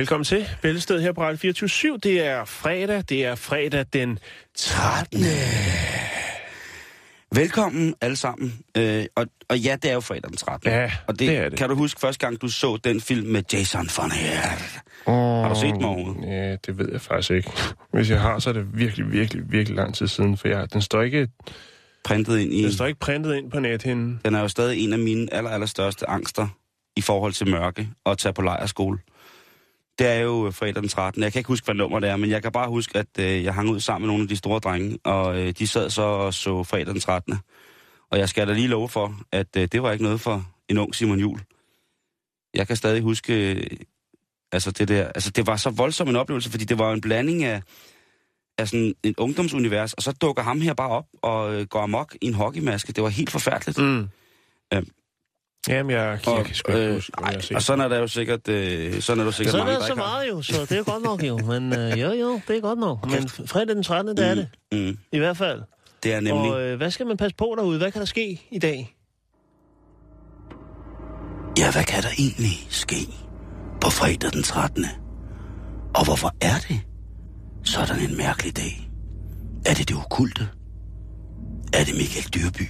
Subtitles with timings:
[0.00, 3.04] Velkommen til Bæltested her på Radio 24 Det er fredag.
[3.08, 4.18] Det er fredag den
[4.56, 5.20] 13.
[7.34, 8.60] Velkommen alle sammen.
[8.76, 10.70] Øh, og, og ja, det er jo fredag den 13.
[10.70, 11.58] Ja, og det er det.
[11.58, 14.10] Kan du huske første gang, du så den film med Jason Von
[15.40, 16.28] Har du set den overhovedet?
[16.28, 17.50] Ja, det ved jeg faktisk ikke.
[17.92, 20.82] Hvis jeg har, så er det virkelig, virkelig, virkelig lang tid siden, for jeg, den
[20.82, 21.28] står ikke,
[22.04, 22.62] Printet ind i...
[22.62, 24.20] den står ikke printet ind på nethinden.
[24.24, 26.48] Den er jo stadig en af mine aller, aller største angster
[26.96, 28.98] i forhold til mørke og at tage på lejrskole.
[30.00, 31.22] Det er jo fredag den 13.
[31.22, 33.44] Jeg kan ikke huske, hvad nummer det er, men jeg kan bare huske, at øh,
[33.44, 36.02] jeg hang ud sammen med nogle af de store drenge, og øh, de sad så
[36.02, 37.34] og så fredag den 13.
[38.10, 40.78] Og jeg skal da lige love for, at øh, det var ikke noget for en
[40.78, 41.40] ung Simon Jul.
[42.54, 43.66] Jeg kan stadig huske, øh,
[44.52, 47.44] altså det der, altså det var så voldsom en oplevelse, fordi det var en blanding
[47.44, 47.62] af,
[48.58, 52.16] af sådan et ungdomsunivers, og så dukker ham her bare op og øh, går amok
[52.20, 52.92] i en hockeymaske.
[52.92, 53.78] Det var helt forfærdeligt.
[53.78, 54.08] Mm.
[54.74, 54.88] Øhm.
[55.68, 57.56] Jamen, jeg, jeg, jeg kan sgu ikke øh, huske, hvad jeg har set.
[57.56, 59.80] og sådan er der jo sikkert, øh, sådan er der sikkert Så er mange, der
[59.80, 61.38] der så meget jo, så det er godt nok jo.
[61.38, 63.10] Men øh, jo, jo, det er godt nok.
[63.10, 64.16] Men fredag den 13.
[64.16, 65.62] det er det, Mm, i hvert fald.
[66.02, 66.52] det er nemlig...
[66.52, 67.78] Og øh, hvad skal man passe på derude?
[67.78, 68.96] Hvad kan der ske i dag?
[71.58, 72.96] Ja, hvad kan der egentlig ske
[73.80, 74.84] på fredag den 13.
[75.94, 76.80] Og hvorfor er det
[77.64, 78.90] sådan en mærkelig dag?
[79.66, 80.48] Er det det okulte?
[81.72, 82.66] Er det Michael Dyrby?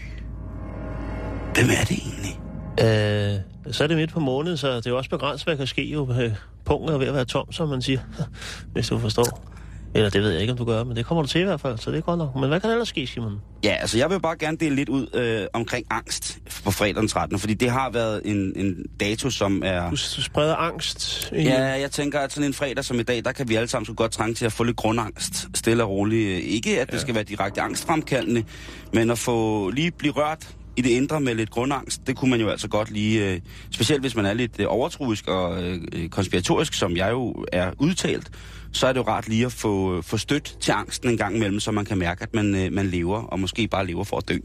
[1.54, 2.39] Hvem er det egentlig?
[2.80, 5.58] Øh, så er det midt på måneden, så det er jo også begrænset, hvad der
[5.58, 6.12] kan ske jo.
[6.20, 6.32] Øh,
[6.64, 8.00] Punkten er ved at være tom, som man siger,
[8.72, 9.46] hvis du forstår.
[9.94, 11.60] Eller det ved jeg ikke, om du gør, men det kommer du til i hvert
[11.60, 12.34] fald, så det er godt nok.
[12.36, 13.40] Men hvad kan der ellers ske, Simon?
[13.64, 17.08] Ja, altså jeg vil bare gerne dele lidt ud øh, omkring angst på fredag den
[17.08, 17.38] 13.
[17.38, 19.84] Fordi det har været en, en dato, som er...
[19.84, 21.32] Du, du spreder angst.
[21.32, 23.69] i- Ja, jeg tænker, at sådan en fredag som i dag, der kan vi alle
[23.69, 25.46] sammen så godt trænge til at få lidt grundangst.
[25.54, 26.44] Stille og roligt.
[26.44, 26.98] Ikke, at det ja.
[27.00, 28.44] skal være direkte angstfremkaldende,
[28.92, 30.48] men at få lige blive rørt
[30.80, 34.00] i det indre med lidt grundangst, det kunne man jo altså godt lige, øh, specielt
[34.00, 38.30] hvis man er lidt øh, overtroisk og øh, konspiratorisk, som jeg jo er udtalt,
[38.72, 41.36] så er det jo rart lige at få, øh, få støt til angsten en gang
[41.36, 44.16] imellem, så man kan mærke, at man, øh, man lever, og måske bare lever for
[44.16, 44.36] at dø.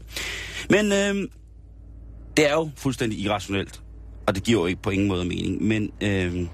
[0.70, 1.28] Men øh,
[2.36, 3.82] det er jo fuldstændig irrationelt,
[4.26, 6.46] og det giver jo ikke på ingen måde mening, men øh,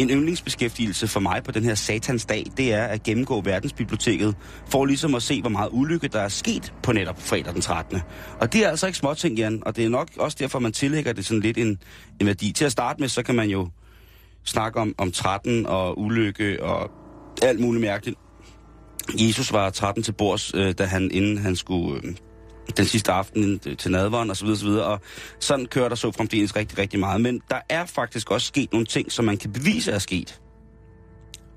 [0.00, 4.84] en yndlingsbeskæftigelse for mig på den her satans dag, det er at gennemgå verdensbiblioteket, for
[4.84, 8.00] ligesom at se, hvor meget ulykke der er sket på netop fredag den 13.
[8.40, 11.12] Og det er altså ikke småting, Jan, og det er nok også derfor, man tillægger
[11.12, 11.78] det sådan lidt en,
[12.20, 12.52] en værdi.
[12.52, 13.68] Til at starte med, så kan man jo
[14.44, 16.90] snakke om, om 13 og ulykke og
[17.42, 18.18] alt muligt mærkeligt.
[19.14, 22.00] Jesus var 13 til bords, øh, da han, inden han skulle...
[22.04, 22.14] Øh,
[22.76, 24.84] den sidste aften til nadveren og så videre.
[24.84, 25.00] Og
[25.38, 27.20] sådan kører der så fremdeles rigtig, rigtig meget.
[27.20, 30.40] Men der er faktisk også sket nogle ting, som man kan bevise er sket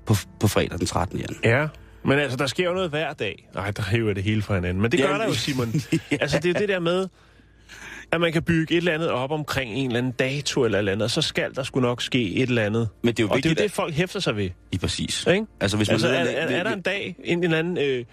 [0.06, 1.18] på, på fredag den 13.
[1.18, 1.36] Jan.
[1.44, 1.66] Ja,
[2.04, 3.48] men altså, der sker jo noget hver dag.
[3.54, 4.82] Nej, der hiver jeg det hele fra hinanden.
[4.82, 5.72] Men det gør Jamen, der jo, Simon.
[6.10, 7.08] Altså, det er jo det der med,
[8.12, 10.92] at man kan bygge et eller andet op omkring en eller anden dato eller eller
[10.92, 12.88] andet, og så skal der sgu nok ske et eller andet.
[13.02, 14.50] Men det er jo og det er vigtigt, jo det, folk hæfter sig ved.
[14.72, 15.26] Lige præcis.
[15.26, 15.46] Ikke?
[15.60, 18.04] Altså, hvis man Altså, er, er, er der en dag, en eller anden øh,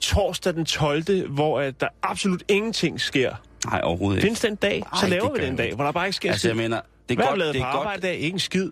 [0.00, 3.34] torsdag den 12., hvor at der absolut ingenting sker?
[3.66, 4.26] Nej, overhovedet ikke.
[4.26, 6.30] Findes den dag, så Ej, laver vi den jeg dag, hvor der bare ikke sker
[6.30, 6.62] Altså, jeg skid.
[6.62, 8.14] mener, det er Hvad godt, lavet det på er arbejde godt, dag?
[8.18, 8.70] Ikke en skid.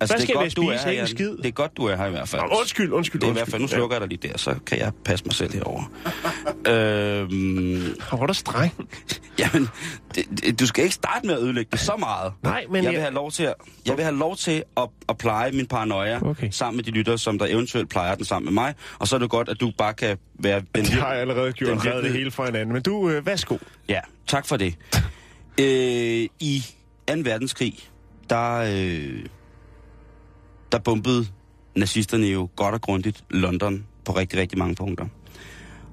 [0.00, 0.84] Altså, Hvad det skal er vi godt, du er spise?
[0.84, 1.36] her, Ikke en skid.
[1.36, 2.42] Det er godt, du er her i hvert fald.
[2.42, 4.54] Nå, undskyld, undskyld, Det er i hvert fald, nu slukker jeg dig lige der, så
[4.66, 5.84] kan jeg passe mig selv herovre.
[6.74, 7.94] øhm.
[8.08, 8.88] Hvor er der streng.
[9.38, 9.68] jamen,
[10.14, 12.32] det, det, du skal ikke starte med at ødelægge det så meget.
[12.42, 13.54] Nej, men jeg vil jeg- have lov til at,
[13.86, 16.50] jeg vil have lov til at, at pleje min paranoia Okay.
[16.50, 18.74] sammen med de lyttere, som der eventuelt plejer den sammen med mig.
[18.98, 21.44] Og så er det godt, at du bare kan være den Det har jeg allerede
[21.46, 22.72] den gjort, reddet det hele fra hinanden.
[22.72, 23.56] Men du, øh, værsgo.
[23.88, 24.74] Ja, tak for det.
[25.60, 26.64] øh, I
[27.08, 27.14] 2.
[27.24, 27.78] verdenskrig,
[28.30, 29.24] der, øh,
[30.72, 31.26] der bombede
[31.76, 35.06] nazisterne jo godt og grundigt London på rigtig, rigtig mange punkter.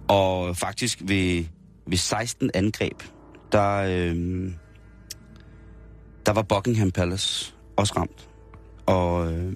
[0.07, 1.45] Og faktisk ved,
[1.87, 3.03] ved 16 angreb,
[3.51, 4.51] der, øh,
[6.25, 8.29] der var Buckingham Palace også ramt.
[8.85, 9.53] Og, øh,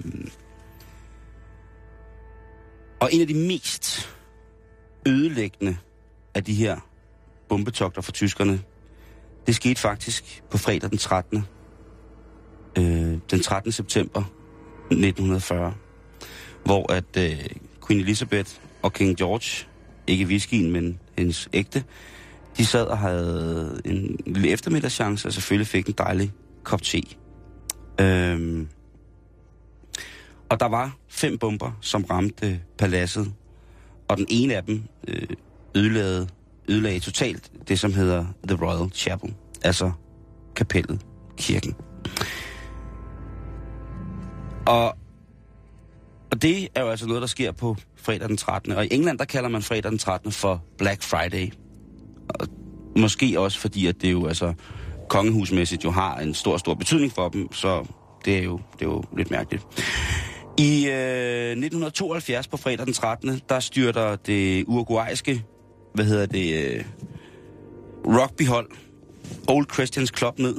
[3.00, 4.10] og en af de mest
[5.08, 5.78] ødelæggende
[6.34, 6.80] af de her
[7.50, 8.62] bombetogter fra tyskerne,
[9.48, 11.46] det skete faktisk på fredag den 13.
[12.78, 13.72] Øh, den 13.
[13.72, 14.24] september
[14.92, 15.74] 1940,
[16.66, 17.46] hvor at øh,
[17.88, 18.52] Queen Elizabeth
[18.82, 19.68] og King George,
[20.08, 21.84] ikke whiskyen, men hendes ægte,
[22.58, 26.32] de sad og havde en lille eftermiddagschance, og selvfølgelig fik en dejlig
[26.64, 27.02] kop te.
[28.02, 28.68] Øhm,
[30.50, 33.34] og der var fem bomber, som ramte øh, paladset,
[34.08, 35.28] og den ene af dem øh,
[35.76, 36.28] ødelagde,
[36.70, 39.34] ødelagde totalt det, som hedder The Royal Chapel,
[39.64, 39.92] altså
[40.56, 41.02] kapellet,
[41.38, 41.76] kirken.
[44.66, 44.96] Og,
[46.32, 48.72] og det er jo altså noget, der sker på fredag den 13.
[48.72, 50.32] Og i England, der kalder man fredag den 13.
[50.32, 51.52] for Black Friday.
[52.30, 52.48] Og
[52.98, 54.54] måske også fordi, at det jo altså
[55.10, 57.88] kongehusmæssigt jo har en stor, stor betydning for dem, så
[58.26, 59.64] det er jo, det er jo lidt mærkeligt.
[60.58, 63.42] I øh, 1972 på fredag den 13.
[63.50, 65.44] der styrter det uruguayske,
[65.94, 66.86] hvad hedder det, øh,
[68.06, 68.70] rugbyhold,
[69.48, 70.56] Old Christians Club ned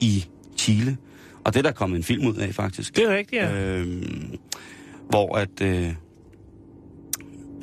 [0.00, 0.24] i
[0.56, 0.96] Chile.
[1.44, 2.96] Og det er der kommet en film ud af, faktisk.
[2.96, 3.76] Det er rigtigt, ja.
[3.76, 4.38] Øhm,
[5.10, 5.92] hvor at, øh,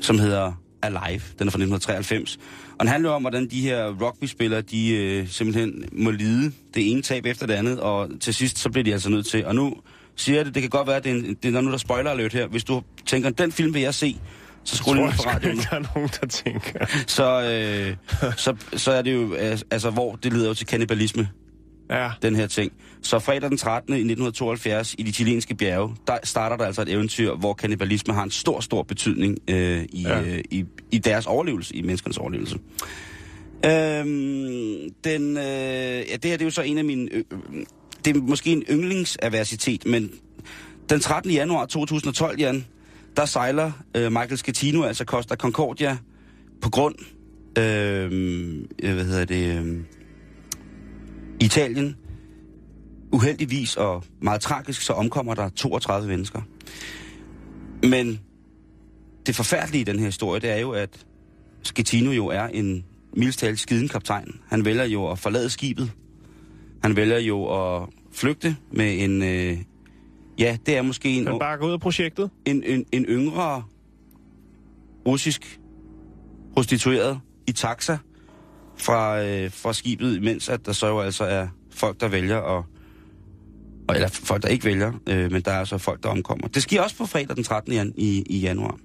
[0.02, 2.38] som hedder Alive, den er fra 1993.
[2.72, 7.02] Og den handler om, hvordan de her rugby-spillere, de øh, simpelthen må lide det ene
[7.02, 9.46] tab efter det andet, og til sidst, så bliver de altså nødt til.
[9.46, 9.76] Og nu
[10.16, 11.78] siger jeg det, det kan godt være, at det er, en, det er nu, der
[11.78, 12.48] spoiler alert her.
[12.48, 14.18] Hvis du tænker, den film vil jeg se,
[14.64, 15.58] så skru lige jeg på radioen.
[15.58, 16.86] ikke, der er nogen, der tænker.
[17.08, 17.96] Så, øh,
[18.38, 21.30] så, så er det jo, øh, altså, hvor det leder jo til kannibalisme,
[21.90, 22.72] Ja, den her ting.
[23.02, 23.94] Så fredag den 13.
[23.94, 28.24] i 1972 i de chilenske bjerge, der starter der altså et eventyr, hvor kannibalisme har
[28.24, 30.22] en stor, stor betydning øh, i, Ja.
[30.22, 32.56] øh, i, i deres overlevelse, i menneskernes overlevelse.
[33.66, 37.10] Øhm, den, øh, ja, det her det er jo så en af mine...
[37.12, 37.24] Øh,
[38.06, 40.12] det er måske en yndlingsaversitet, men
[40.90, 41.32] den 13.
[41.32, 42.66] januar 2012, Jan,
[43.18, 45.98] der sejler øh, Michael Schettino, altså Costa Concordia,
[46.62, 46.96] på grund,
[47.58, 48.12] øh,
[48.84, 49.78] øh, hvad hedder det, øh,
[51.42, 51.96] Italien.
[53.12, 56.42] Uheldigvis og meget tragisk, så omkommer der 32 mennesker.
[57.84, 58.20] Men
[59.26, 61.06] det forfærdelige i den her historie, det er jo, at
[61.64, 64.40] Schettino jo er en mildstalt skiden kaptajn.
[64.48, 65.92] Han vælger jo at forlade skibet.
[66.84, 69.22] Han vælger jo at flygte med en...
[69.24, 69.58] Øh,
[70.40, 72.30] ja, det er måske en, bare gå ud af projektet.
[72.46, 73.64] en, en, en yngre
[75.08, 75.60] russisk
[76.54, 77.98] prostitueret i taxa
[78.78, 82.64] fra, øh, fra skibet, mens at der så jo altså er folk, der vælger at
[83.88, 86.48] og- eller folk, der ikke vælger, øh, men der er altså folk, der omkommer.
[86.48, 87.74] Det sker også på fredag den 13.
[87.74, 88.78] Jan, i, i januar.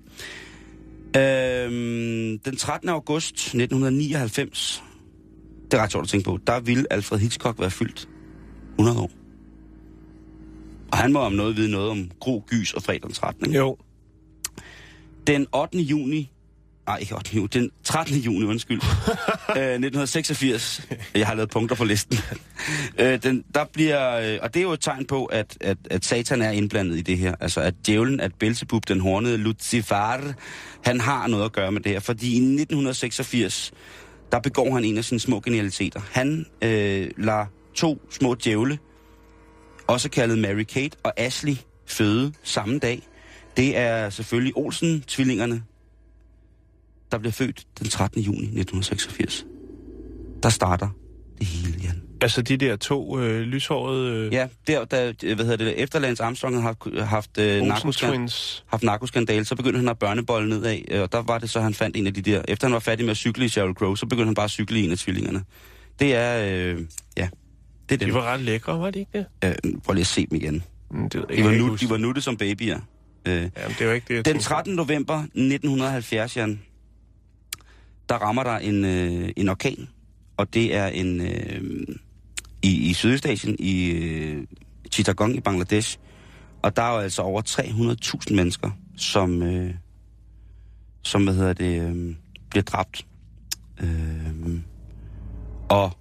[1.17, 2.89] Øhm, den 13.
[2.89, 4.83] august 1999,
[5.71, 8.09] det er ret sjovt at tænke på, der ville Alfred Hitchcock være fyldt
[8.79, 9.11] 100 år.
[10.93, 13.47] Og han må om noget vide noget om Gro, Gys og fredag den 13.
[13.47, 13.59] ikke?
[13.59, 13.77] Jo.
[15.27, 15.79] Den 8.
[15.79, 16.31] juni,
[16.87, 17.37] nej ikke 8.
[17.37, 18.17] juni, den 13.
[18.17, 18.81] juni, undskyld,
[19.59, 22.19] øh, 1986, jeg har lavet punkter på listen,
[22.99, 26.05] øh, den, der bliver, øh, og det er jo et tegn på, at, at, at
[26.05, 30.33] satan er indblandet i det her, altså at djævlen, at Belzebub, den hornede Lucifer,
[30.85, 33.73] han har noget at gøre med det her, fordi i 1986,
[34.33, 36.01] der begår han en af sine små genialiteter.
[36.13, 38.79] Han øh, lader to små djævle,
[39.87, 41.57] også kaldet Mary Kate og Ashley,
[41.87, 43.03] føde samme dag.
[43.57, 45.63] Det er selvfølgelig Olsen-tvillingerne,
[47.13, 48.23] der bliver født den 13.
[48.23, 49.47] juni 1986.
[50.43, 50.89] Der starter
[51.39, 52.03] det hele, Jan.
[52.23, 56.23] Altså de der to øh, lyshårede øh, Ja, der, der hvad hedder det, efter Lance
[56.23, 58.29] Armstrong havde haft, haft, øh, narkoskan,
[58.67, 61.75] haft narkoskandale, så begyndte han at børnebolle nedad, øh, og der var det så, han
[61.75, 62.43] fandt en af de der.
[62.49, 64.51] Efter han var færdig med at cykle i Sheryl Crow, så begyndte han bare at
[64.51, 65.45] cykle i en af tvillingerne.
[66.01, 66.81] Det er, øh,
[67.17, 67.29] ja,
[67.89, 68.15] det er De dem.
[68.15, 69.27] var ret lækre, var de ikke det?
[69.45, 70.63] Øh, prøv lige at se dem igen.
[70.91, 72.79] Mm, det De var, nu, de var nutte som babyer.
[73.29, 74.41] Øh, Jamen, det jo ikke det, Den tænker.
[74.41, 74.75] 13.
[74.75, 76.61] november 1970, Jan,
[78.11, 79.89] der rammer der en, øh, en orkan,
[80.37, 81.87] og det er en øh,
[82.63, 84.47] i, i Sydøstasien, i øh,
[84.93, 85.99] Chittagong i Bangladesh,
[86.63, 89.75] og der er jo altså over 300.000 mennesker, som, øh,
[91.03, 92.15] som hvad hedder det, øh,
[92.51, 93.07] bliver dræbt.
[93.81, 94.61] Øh,
[95.69, 95.93] og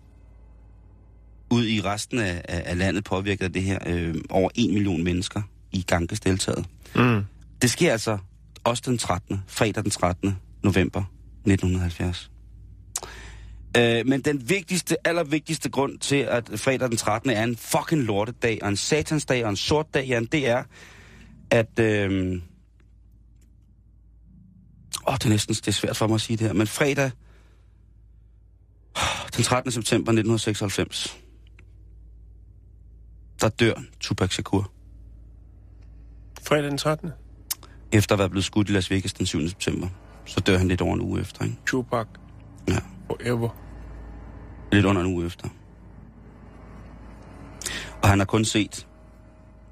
[1.51, 5.81] ud i resten af, af, landet påvirker det her øh, over 1 million mennesker i
[5.87, 6.65] Ganges deltaget.
[6.95, 7.21] Mm.
[7.61, 8.17] Det sker altså
[8.63, 9.43] også den 13.
[9.47, 10.37] fredag den 13.
[10.63, 11.03] november
[11.45, 12.31] 1970.
[13.77, 17.29] Øh, men den vigtigste, allervigtigste grund til, at fredag den 13.
[17.29, 20.63] er en fucking lortedag, og en satansdag, og en sort dag, Jan, det er,
[21.51, 21.79] at...
[21.79, 22.41] Øh...
[25.07, 27.11] Åh, det er næsten det er svært for mig at sige det her, men fredag
[29.35, 29.71] den 13.
[29.71, 31.17] september 1996,
[33.41, 34.71] der dør Tupac Shakur,
[36.43, 37.09] Fredag den 13.
[37.91, 39.47] efter at være blevet skudt i Las Vegas den 7.
[39.47, 39.87] september.
[40.29, 41.57] Så dør han lidt over en uge efter, ikke?
[41.65, 42.07] Tupac.
[42.67, 42.77] Ja.
[43.07, 43.49] Forever.
[44.71, 45.47] Lidt under en uge efter.
[48.03, 48.87] Og han har kun set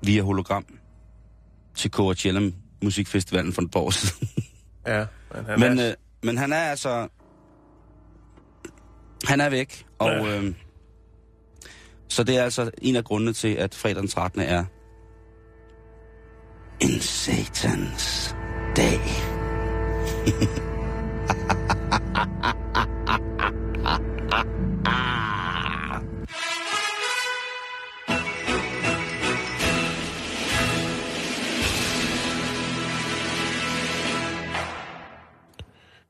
[0.03, 0.65] via hologram
[1.75, 2.51] til Coachella
[2.83, 4.29] Musikfestivalen for et par år siden.
[4.87, 5.89] Ja, men han Men, er...
[5.89, 7.07] øh, men han er altså...
[9.25, 10.09] Han er væk, og...
[10.09, 10.41] Ja.
[10.41, 10.53] Øh,
[12.09, 14.41] så det er altså en af grundene til, at fredag den 13.
[14.41, 14.65] er
[16.79, 18.35] en satans
[18.75, 18.99] dag.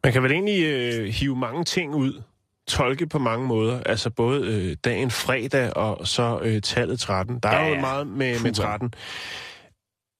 [0.03, 2.21] Man kan vel egentlig øh, hive mange ting ud,
[2.67, 7.39] tolke på mange måder, altså både øh, dagen fredag og så øh, tallet 13.
[7.43, 8.51] Der er Ja, jo meget med, med Puha.
[8.51, 8.93] 13.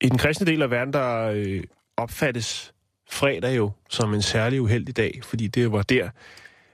[0.01, 1.63] I den kristne del af verden, der øh,
[1.97, 2.73] opfattes
[3.09, 6.09] fredag jo som en særlig uheldig dag, fordi det var der,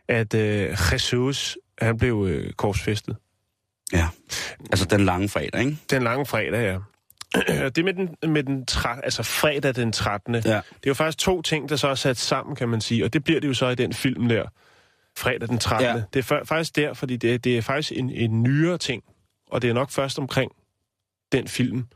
[0.08, 3.16] at øh, Jesus han blev øh, korsfæstet.
[3.94, 4.08] Ja,
[4.72, 5.78] altså den lange fredag, ikke?
[5.90, 6.78] Den lange fredag, ja.
[7.76, 10.36] Det med den, med den tre, altså fredag den 13.
[10.36, 10.40] Ja.
[10.40, 13.06] Det er jo faktisk to ting, der så er sat sammen, kan man sige.
[13.06, 14.46] Og det bliver det jo så i den film der.
[15.18, 15.88] Fredag den 13.
[15.88, 16.04] Ja.
[16.14, 19.04] Det er fa- faktisk der, fordi det, er- det er faktisk en, en nyere ting.
[19.52, 20.52] Og det er nok først omkring
[21.32, 21.88] den film,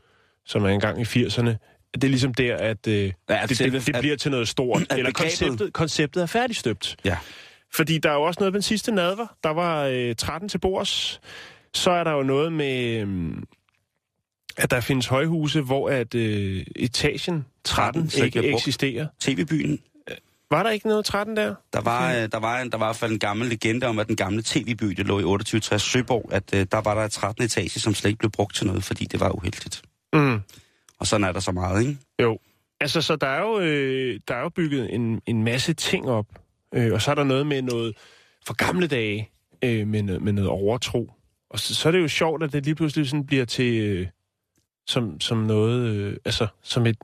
[0.46, 1.50] som er engang i 80'erne.
[1.94, 4.30] Det er ligesom der, at øh, Ja, at det, selve- det, det at- bliver til
[4.30, 4.82] noget stort.
[4.90, 6.96] at Eller begrebet- konceptet, konceptet er færdigstøbt.
[7.04, 7.16] Ja.
[7.74, 9.26] Fordi der er jo også noget med den sidste nadver.
[9.44, 11.20] Der var øh, 13 til bords.
[11.74, 13.28] Så er der jo noget med, øh,
[14.56, 19.06] at der findes højhuse, hvor at øh, etagen 13 slet ikke eksisterer.
[19.20, 19.78] TV-byen,
[20.50, 21.54] Var der ikke noget 13 der?
[21.72, 23.98] der var, øh, der var, en, der var i hvert fald en gammel legende om,
[23.98, 27.12] at den gamle tv-by, der lå i 2860 Søborg, at øh, der var der et
[27.12, 29.82] 13 etage, som slet ikke blev brugt til noget, fordi det var uheldigt.
[30.12, 30.40] Mm.
[31.00, 31.98] Og sådan er der så meget, ikke?
[32.22, 32.38] Jo.
[32.80, 36.26] Altså, så der er jo, øh, der er jo bygget en, en masse ting op.
[36.74, 37.96] Øh, og så er der noget med noget
[38.46, 39.30] for gamle dage,
[39.64, 41.12] øh, med, noget, med noget overtro.
[41.50, 43.80] Og så, så er det jo sjovt, at det lige pludselig sådan bliver til...
[43.80, 44.06] Øh,
[44.86, 45.86] som, som noget...
[45.86, 46.96] Øh, altså, som et...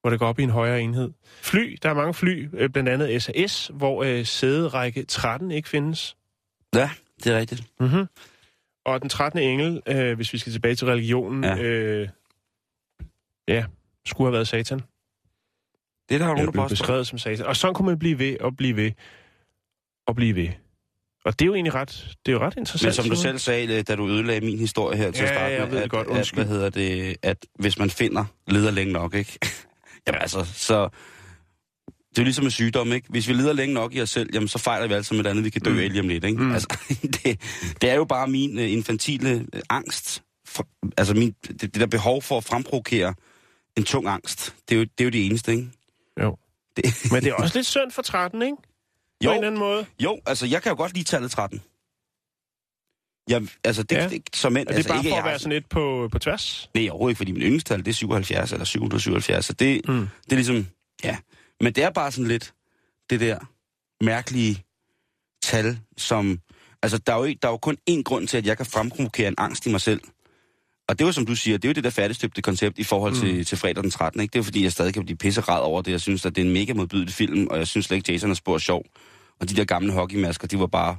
[0.00, 1.12] Hvor det går op i en højere enhed.
[1.24, 6.16] Fly, der er mange fly, øh, blandt andet SAS, hvor øh, sæderække 13 ikke findes.
[6.74, 6.90] Ja,
[7.24, 7.64] det er rigtigt.
[7.80, 8.06] Mm-hmm.
[8.84, 9.40] Og den 13.
[9.40, 12.08] engel, øh, hvis vi skal tilbage til religionen, ja, øh,
[13.54, 13.64] ja
[14.06, 14.78] skulle have været satan.
[14.78, 17.46] Det er der Det nogen, er der beskrevet som satan.
[17.46, 18.90] Og sådan kunne man blive ved og blive ved
[20.06, 20.48] og blive ved.
[21.24, 22.88] Og det er jo egentlig ret, det er jo ret interessant.
[22.88, 25.34] Men som du selv sagde, øh, da du ødelagde min historie her til Ja, at
[25.36, 26.06] starte jeg ved det at, godt.
[26.08, 26.44] at, Undskyld.
[26.44, 29.38] hvad hedder det, at hvis man finder leder længe nok, ikke?
[30.06, 30.88] jamen altså, så...
[32.10, 33.06] Det er jo ligesom med sygdom, ikke?
[33.10, 35.28] Hvis vi lider længe nok i os selv, jamen så fejler vi altså med et
[35.30, 35.78] andet, vi kan dø Mm.
[35.78, 36.42] af lige om lidt, ikke?
[36.42, 36.52] Mm.
[36.52, 36.78] Altså,
[37.24, 37.40] det,
[37.82, 40.22] det er jo bare min uh, infantile uh, angst.
[40.46, 40.66] For,
[40.96, 43.14] altså min, det, det der behov for at fremprovokere
[43.76, 44.54] en tung angst.
[44.68, 45.68] Det er jo det, er jo det eneste, ikke?
[46.22, 46.36] Jo.
[46.76, 48.56] Det, Men det er også lidt synd for 13, ikke?
[48.56, 48.62] På
[49.24, 49.30] Jo.
[49.30, 49.86] en eller anden måde.
[50.00, 51.62] jo, altså jeg kan jo godt lide tallet 13.
[53.28, 54.08] Jeg, altså det, Ja.
[54.08, 56.18] det, som mænd, Er det altså, bare ikke, for at være sådan lidt på, på
[56.18, 56.70] tværs?
[56.74, 60.08] Nej, overhovedet ikke, fordi min yndlingstal, det er 77 eller 777, så det, Mm.
[60.24, 60.66] det er ligesom,
[61.04, 61.16] ja.
[61.60, 62.54] Men det er bare sådan lidt
[63.10, 63.38] det der
[64.04, 64.64] mærkelige
[65.42, 66.38] tal, som,
[66.82, 69.28] altså der er jo, der er jo kun én grund til, at jeg kan fremprovokere
[69.28, 70.00] en angst i mig selv.
[70.92, 73.14] Og det jo, som du siger, det er jo det der færdigstøbte koncept i forhold
[73.14, 73.44] til, mm.
[73.44, 74.20] til fredag den 13.
[74.20, 74.32] Ikke?
[74.32, 75.92] Det er fordi, jeg stadig kan blive pisserad over det.
[75.92, 78.30] Jeg synes, at det er en mega modbydelig film, og jeg synes slet ikke, Jason
[78.30, 78.84] er spor sjov.
[79.40, 80.96] Og de der gamle hockeymasker, de var bare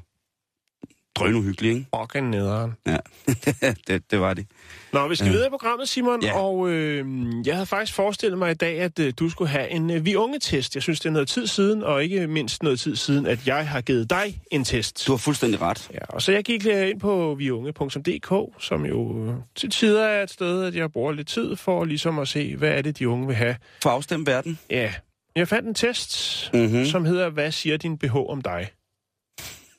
[1.15, 1.85] drønuhyggelige, ikke?
[2.01, 2.71] Fucking nederen.
[2.87, 2.97] Ja,
[3.87, 4.45] det, det var det.
[4.93, 6.39] Nå, vi skal videre i programmet, Simon, Ja.
[6.39, 7.05] og øh,
[7.45, 10.15] jeg havde faktisk forestillet mig i dag, at øh, du skulle have en øh, vi
[10.15, 10.75] unge test.
[10.75, 13.67] Jeg synes, det er noget tid siden, og ikke mindst noget tid siden, at jeg
[13.67, 15.07] har givet dig en test.
[15.07, 15.89] Du har fuldstændig ret.
[15.93, 20.23] Ja, og så jeg gik lige ind på viunge.dk, som jo øh, til tider er
[20.23, 23.09] et sted, at jeg bruger lidt tid for ligesom at se, hvad er det, de
[23.09, 23.55] unge vil have.
[23.83, 24.59] For at afstemme verden.
[24.69, 24.93] Ja,
[25.35, 26.61] jeg fandt en test, Mhm.
[26.63, 26.85] mm-hmm.
[26.85, 28.67] som hedder, hvad siger din BH om dig?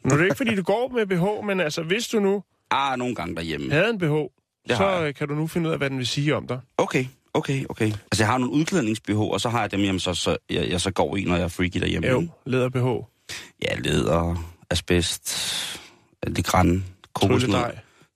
[0.04, 2.98] Nu er det ikke, fordi du går med BH, men altså, hvis du nu Ah,
[2.98, 3.72] nogle gange derhjemme.
[3.72, 4.04] havde en BH,
[4.68, 6.60] Det så øh, kan du nu finde ud af, hvad den vil sige om dig.
[6.78, 7.84] Okay, okay, okay.
[7.84, 10.80] Altså, jeg har nogle udklædningsbh, og så har jeg dem, jamen, så, så, jeg, jeg
[10.80, 12.08] så går i, når jeg er freaky derhjemme.
[12.08, 12.86] Jo, læder BH,
[13.62, 15.80] Ja, leder, asbest,
[16.36, 16.82] det grænne,
[17.12, 17.60] kokosnød,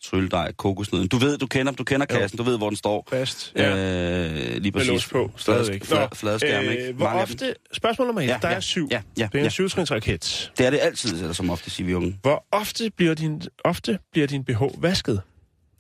[0.05, 1.09] trylledej, trylledej, kokosnød.
[1.09, 2.19] Du ved, du kender, du kender Jo.
[2.19, 3.07] kassen, du ved, hvor den står.
[3.11, 3.53] fast.
[3.57, 3.71] Ja.
[3.71, 4.89] Øh, lige med præcis.
[4.89, 5.85] lås på, stadigvæk.
[5.85, 6.93] Flad, flad, fladskærm, øh, ikke?
[6.93, 8.89] Hvor Mange ofte, spørgsmål nummer et, Ja, der ja, er syv.
[8.91, 9.49] Ja, ja, Det er en ja.
[9.51, 10.53] syvtrinsraket.
[10.59, 12.19] Det er det altid, eller som ofte siger vi unge.
[12.23, 15.23] Hvor ofte bliver din, ofte bliver din BH vasket?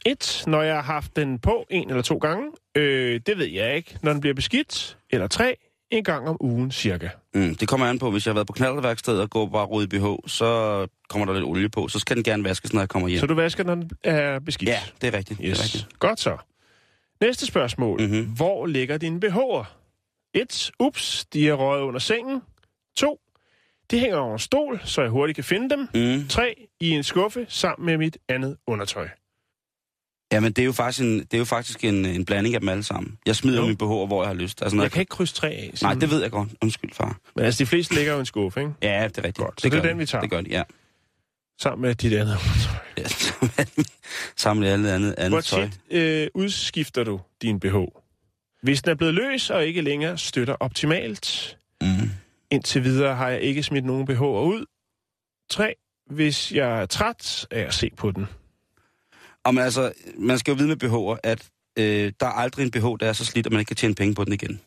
[0.06, 2.44] Et, når jeg har haft den på en eller to gange.
[2.76, 3.96] Øh, det ved jeg ikke.
[4.02, 4.96] Når den bliver beskidt.
[5.10, 5.56] Eller tre,
[5.90, 7.08] en gang om ugen cirka.
[7.34, 9.84] Mm, det kommer an på, hvis jeg har været på knalderværksted og går bare rød
[9.84, 11.88] i BH, så kommer der lidt olie på.
[11.88, 13.20] Så skal den gerne vaskes, når jeg kommer hjem.
[13.20, 14.70] Så du vasker, når den er beskidt?
[14.70, 15.38] Ja, det er rigtigt.
[15.40, 15.62] Det er Yes.
[15.64, 15.98] rigtigt.
[15.98, 16.36] Godt så.
[17.20, 18.00] Næste spørgsmål.
[18.02, 18.24] Mhm.
[18.24, 19.64] Hvor ligger dine BH'er?
[20.34, 20.70] 1.
[20.80, 22.42] Ups, de er røget under sengen.
[22.96, 23.20] 2.
[23.90, 25.88] De hænger over en stol, så jeg hurtigt kan finde dem.
[25.94, 26.28] Mm.
[26.28, 26.66] 3.
[26.80, 29.08] I en skuffe sammen med mit andet undertøj.
[30.32, 32.68] Jamen, det er jo faktisk en, det er jo faktisk en, en blanding af dem
[32.68, 33.18] alle sammen.
[33.26, 33.66] Jeg smider Jo.
[33.66, 34.62] min BH, hvor jeg har lyst.
[34.62, 35.74] Altså, når Jeg kan ikke krydse tre af.
[35.82, 36.48] Nej, det ved jeg godt.
[36.62, 37.18] Undskyld, far.
[37.36, 38.72] Men altså, de fleste ligger jo i en skuffe, ikke?
[38.82, 39.36] Ja, det er rigtigt.
[39.38, 40.00] Godt, så det er gør den, de.
[40.00, 40.22] vi tager.
[40.22, 40.62] Det gør de, ja.
[41.60, 42.74] Sammen med dit andet undertøj.
[42.98, 43.04] ja
[44.36, 45.68] sammen med alt andet, Hvor andet tøj.
[45.68, 47.74] tit øh, udskifter du din BH?
[48.62, 51.56] Hvis den er blevet løs og ikke længere støtter optimalt.
[51.80, 52.10] Mm.
[52.50, 54.64] Indtil videre har jeg ikke smidt nogen BH'er ud.
[55.50, 55.74] 3.
[56.10, 58.26] Hvis jeg er træt af at se på den.
[59.50, 62.84] Man, altså, man skal jo vide med BH'er, at øh, der er aldrig en BH,
[63.00, 64.60] der er så slidt, at man ikke kan tjene penge på den igen.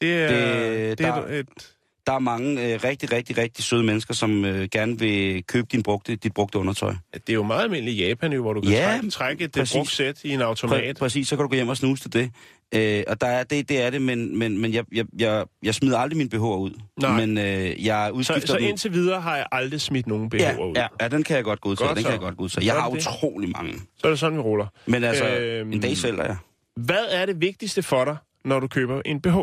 [0.00, 1.75] Det er, Det- det, det er der- et...
[2.06, 5.82] Der er mange øh, rigtig, rigtig, rigtig søde mennesker, som øh, gerne vil købe din
[5.82, 6.94] brugte, dit brugte undertøj.
[7.14, 9.52] Det er jo meget almindeligt i Japan, jo, hvor du kan Ja, trække, trække et
[9.52, 9.72] præcis.
[9.76, 10.96] brugt sæt i en Præ- automat.
[10.96, 12.30] præcis, så kan du gå hjem og snuse til det.
[12.74, 15.74] Øh, og der er, det, det er det, men, men, men jeg, jeg, jeg, jeg
[15.74, 16.80] smider aldrig min BH'er ud.
[17.00, 17.26] Nej.
[17.26, 18.64] Men øh, jeg udskifter Så, så dem.
[18.68, 20.72] indtil videre har jeg aldrig smidt nogen BH'er ja, ud.
[20.76, 21.86] ja, ja, den kan jeg godt godtage.
[21.88, 22.66] Godt den kan jeg godt godtage.
[22.66, 22.96] Jeg har det.
[22.98, 23.72] utrolig mange.
[23.74, 24.66] Så er det sådan, vi ruller.
[24.86, 25.72] Men altså, Øhm.
[25.72, 26.36] en dag sælger jeg.
[26.76, 29.36] Hvad er det vigtigste for dig, når du køber en BH?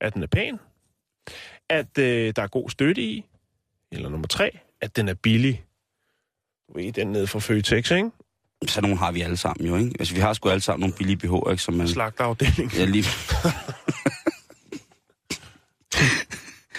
[0.00, 0.58] At den er pæn?
[1.72, 3.24] At øh, der er god støtte i?
[3.92, 5.64] Eller nummer tre, at den er billig?
[6.68, 8.10] Du ved, den nede fra Føtex, ikke?
[8.66, 9.92] Så nogle har vi alle sammen jo, ikke?
[9.98, 11.62] Altså, vi har sgu alle sammen nogle billige BH'er, ikke?
[11.62, 11.88] Som man...
[11.88, 12.72] Slagtafdeling.
[12.74, 13.04] Ja, lige...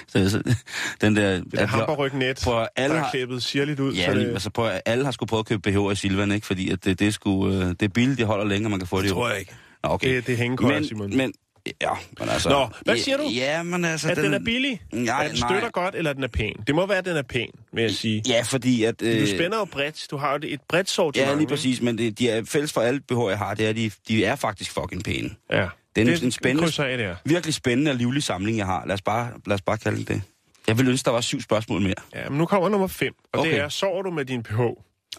[0.08, 0.56] så, så,
[1.02, 1.32] den der...
[1.36, 3.94] Det der hamperrygnet, På der alle er har, klippet sirligt ud.
[3.94, 6.48] ja, så det, altså på, alle har sgu prøvet at købe BH'er i Silvan, ikke?
[6.48, 8.88] Fordi at det, det, er sgu, øh, det er billigt, det holder længere, man kan
[8.88, 9.04] få det.
[9.04, 9.54] det tror jeg ikke.
[9.84, 10.16] Nå, okay.
[10.16, 11.18] Det, det er men, Simon.
[11.18, 11.34] men,
[11.82, 11.89] ja,
[12.20, 12.50] men altså...
[12.50, 13.24] Nå, hvad siger du?
[13.24, 14.12] Ja, men altså...
[14.12, 14.82] at den, er billig?
[14.91, 15.50] Nej, at den nej.
[15.50, 16.55] støtter godt, eller at den er pæn?
[16.67, 18.24] Det må være, at den er pæn, vil jeg sige.
[18.27, 19.00] Ja, fordi at...
[19.00, 20.08] Du spænder jo bredt.
[20.12, 21.32] Du har jo et bredt sortiment.
[21.32, 23.74] Ja, lige præcis, men det, de er fælles for alle BH'er, jeg har, det er,
[23.74, 25.29] de, de er faktisk fucking pæne.
[25.51, 25.67] Ja.
[25.96, 27.15] Det er en, det en spændende, af der.
[27.25, 28.86] virkelig spændende og livlig samling, jeg har.
[28.86, 30.22] Lad os bare, lad os bare kalde det det.
[30.67, 31.93] Jeg vil ønske, der var syv spørgsmål mere.
[32.15, 33.51] Ja, men nu kommer nummer 5, og okay.
[33.51, 34.60] det er, sover du med din PH?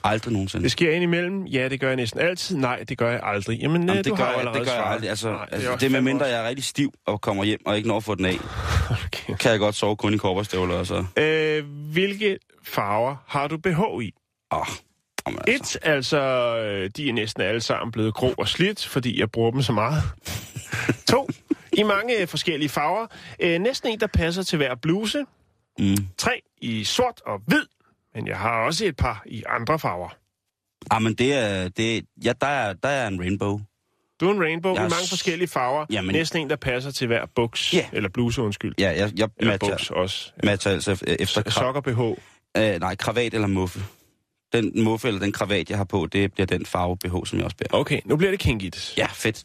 [0.05, 0.63] Aldrig nogensinde.
[0.65, 1.45] Det sker indimellem.
[1.45, 2.57] Ja, det gør jeg næsten altid.
[2.57, 3.59] Nej, det gør jeg aldrig.
[3.59, 4.95] Jamen, Jamen, øh, det, du gør har jeg, det gør jeg svaret.
[4.95, 5.11] aldrig.
[5.11, 7.77] Altså, Nej, altså, det er med mindre, jeg er rigtig stiv og kommer hjem og
[7.77, 8.37] ikke når at få den af.
[9.07, 9.35] Okay.
[9.37, 11.05] Kan jeg godt sove kun i korperstøvler og så...
[11.17, 13.69] Øh, hvilke farver har du BH
[14.03, 14.13] i?
[14.53, 14.67] Åh, oh,
[15.27, 15.79] altså.
[15.83, 16.19] Et, altså,
[16.59, 19.73] øh, de er næsten alle sammen blevet grå og slidt, fordi jeg bruger dem så
[19.73, 20.03] meget.
[21.13, 21.29] to,
[21.73, 23.07] i mange forskellige farver.
[23.41, 25.25] Øh, næsten en, der passer til hver bluse.
[25.79, 25.97] Mm.
[26.19, 27.63] Tre, i sort og hvid.
[28.15, 30.09] Men jeg har også et par i andre farver.
[30.91, 31.69] Ah, men det er...
[31.69, 33.61] Det, ja, der er, der er en rainbow.
[34.21, 35.87] Du er en rainbow Jeg i mange forskellige farver.
[35.91, 37.75] Jamen- Næsten en, der passer til hver buks.
[37.75, 37.87] Ja.
[37.93, 38.75] Eller bluse, undskyld.
[38.79, 40.33] Ja, jeg, jeg Eller matcher, buks også.
[40.45, 41.51] matcher altså ef- efter.
[41.51, 42.01] Sokker BH.
[42.57, 43.81] Øh, nej, kravat eller muffe.
[44.53, 47.45] Den muffe eller den kravat, jeg har på, det bliver den farve BH, som jeg
[47.45, 47.81] også bærer.
[47.81, 48.95] Okay, nu bliver det kinkigt.
[48.97, 49.45] Ja, fedt.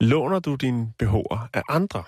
[0.00, 2.02] Låner du din BH'er af andre?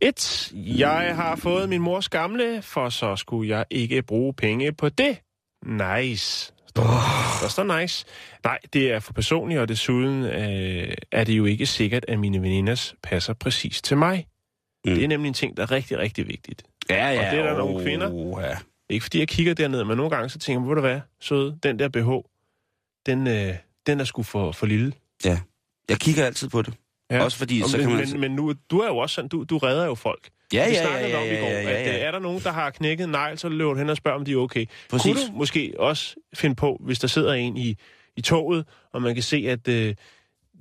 [0.00, 4.88] Et, jeg har fået min mors gamle, for så skulle jeg ikke bruge penge på
[4.88, 5.18] det.
[5.66, 6.52] Nice.
[6.68, 7.38] Står der.
[7.42, 8.06] Der står nice.
[8.44, 12.42] Nej, det er for personligt, og desuden øh, er det jo ikke sikkert, at mine
[12.42, 14.26] veninders passer præcis til mig.
[14.84, 14.94] Mm.
[14.94, 16.62] Det er nemlig en ting, der er rigtig, rigtig vigtigt.
[16.90, 17.26] Ja, ja.
[17.26, 18.40] Og det er der nogle åh, kvinder.
[18.40, 18.56] Ja.
[18.90, 21.58] Ikke fordi jeg kigger derned, men nogle gange så tænker jeg, ved du hvad, søde,
[21.62, 22.28] den der BH,
[23.06, 23.54] den, øh,
[23.86, 24.92] den er sgu for, for lille.
[25.88, 26.74] Jeg kigger altid på det.
[27.10, 27.24] Ja.
[27.24, 28.08] Også fordi, Og så men, kan man...
[28.10, 30.28] Men, men nu, du er jo også sådan, du, du redder jo folk.
[30.52, 31.98] ja, Vi ja, ja, snakkede ja, om i ja, går, ja, ja, at ja.
[31.98, 34.32] er der nogen, der har knækket negl, så løber du hen og spørger, om de
[34.32, 34.66] er okay.
[34.90, 35.12] Præcis.
[35.12, 37.76] Kunne du måske også finde på, hvis der sidder en i,
[38.16, 39.94] i toget, og man kan se, at øh,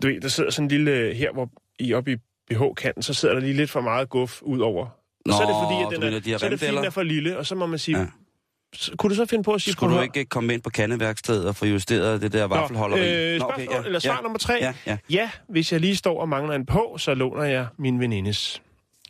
[0.01, 2.15] du ved, der sidder sådan en lille, øh, her hvor I oppe i
[2.49, 4.85] BH-kanten, så sidder der lige lidt for meget guf ud over.
[4.85, 4.91] Og
[5.25, 6.75] Nå, så er det fordi, at den mener, er, de så er det fordi, den
[6.75, 6.81] remdeller?
[6.87, 8.05] er for lille, og så må man sige, Ja.
[8.97, 11.55] Kunne du så finde på at sige, Skulle du ikke komme ind på kandeværkstedet og
[11.55, 13.33] få justeret det der vaffelholderi?
[13.33, 14.53] øh, Nå, spørgsmål, okay, ja, eller svar ja, nummer tre.
[14.61, 14.97] Ja, ja.
[15.09, 18.61] Ja, hvis jeg lige står og mangler en på, så låner jeg min venindes.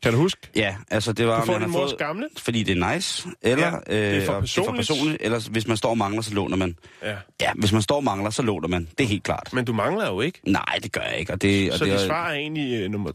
[0.04, 0.42] Kan du huske?
[0.56, 2.28] ja, altså det var, Du får din mors fået, gamle.
[2.38, 4.78] fordi det er nice, eller Ja, det er for øh, og personligt.
[4.88, 6.76] personligt, eller hvis man står og mangler, så låner man.
[7.04, 7.16] Ja.
[7.42, 8.90] Ja, hvis man står og mangler, så låner man.
[8.98, 9.50] Det er helt klart.
[9.54, 10.40] Men du mangler jo ikke.
[10.44, 11.34] Nej, det gør jeg ikke.
[11.34, 13.12] Og det, og Så det, er- svar er egentlig øh, nummer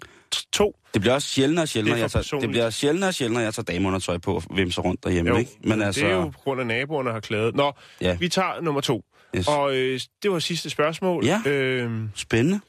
[0.53, 0.77] to.
[0.95, 3.15] det bliver også sjældnere og sjældnere, Det er jeg for tager, det bliver sjældnere og
[3.15, 5.51] sjældnere, jeg tager dameundertøj på og vimser rundt derhjemme, Jo, ikke?
[5.65, 7.55] Men altså, det er jo på grund af naboerne har klaget.
[7.57, 8.09] Nå, Ja.
[8.09, 8.17] ja.
[8.17, 9.05] vi tager nummer to.
[9.37, 9.49] yes.
[9.49, 11.25] Og øh, det var sidste spørgsmål.
[11.27, 11.41] Ja.
[11.47, 12.61] Øh, spændende.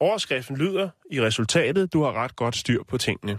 [0.00, 3.38] overskriften lyder i resultatet, du har ret godt styr på tingene.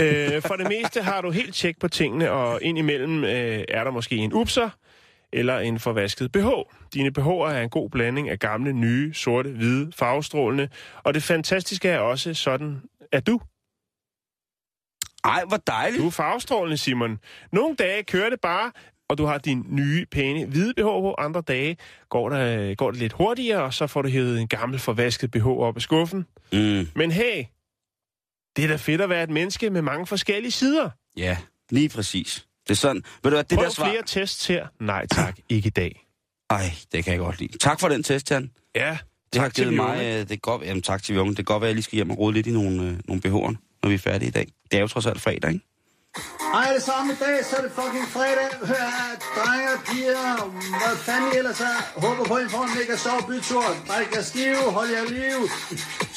[0.00, 3.90] Øh, for det meste har du helt tjek på tingene, og indimellem øh, er der
[3.90, 4.70] måske en upser
[5.32, 6.48] eller en forvasket BH.
[6.94, 10.68] Dine BH'er er en god blanding af gamle, nye, sorte, hvide, farvestrålende,
[11.02, 12.82] og det fantastiske er også sådan,
[13.12, 13.40] at du
[15.24, 16.02] Ej, hvor dejligt.
[16.02, 17.18] Du er farvestrålende, Simon.
[17.52, 18.72] Nogle dage kører det bare,
[19.08, 21.14] og du har din nye, pæne, hvide BH på.
[21.18, 21.76] Andre dage
[22.08, 25.46] går, der, går det lidt hurtigere, og så får du hævet en gammel, forvasket BH
[25.46, 26.26] op af skuffen.
[26.52, 27.44] Mm, Men hey,
[28.60, 30.90] det er da fedt at være et menneske med mange forskellige sider.
[31.16, 31.36] ja,
[31.70, 32.46] lige præcis.
[32.64, 33.02] Det er sådan.
[33.22, 33.84] Ved du hvad, det Prøv der svar...
[33.90, 34.66] flere tests her.
[34.80, 36.06] Nej tak, ikke i dag.
[36.50, 37.58] Ej, det kan jeg godt lide.
[37.58, 38.50] Tak for den test, Jan.
[38.74, 38.98] Ja,
[39.32, 41.60] Det har tak til mig, øh, det godt, jamen tak til Vion, det kan godt
[41.60, 43.88] være, at jeg lige skal hjem og rode lidt i nogle, øh, nogle BH'er, når
[43.88, 44.46] vi er færdige i dag.
[44.70, 45.64] Det er jo trods alt fredag, ikke?
[46.54, 48.48] Ej, det samme dag, så er det fucking fredag.
[48.70, 52.00] Hør her, drenge og piger, hvad fanden I ellers er.
[52.00, 53.64] Håber på, at I får en mega sjov bytur.
[53.88, 55.38] Drik jer skive, hold jer liv.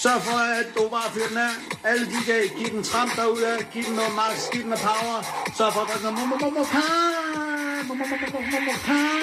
[0.03, 1.53] Sørg for, at du bare fyrer den af.
[1.83, 5.17] Alle de kan give den tramp derude, giv den noget max, giv den noget power.
[5.57, 6.63] Sørg for at drikke noget momo momo.
[7.87, 9.13] Momo momo momo momo kai.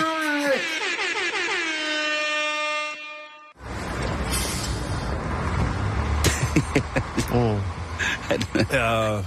[8.73, 9.23] Ja,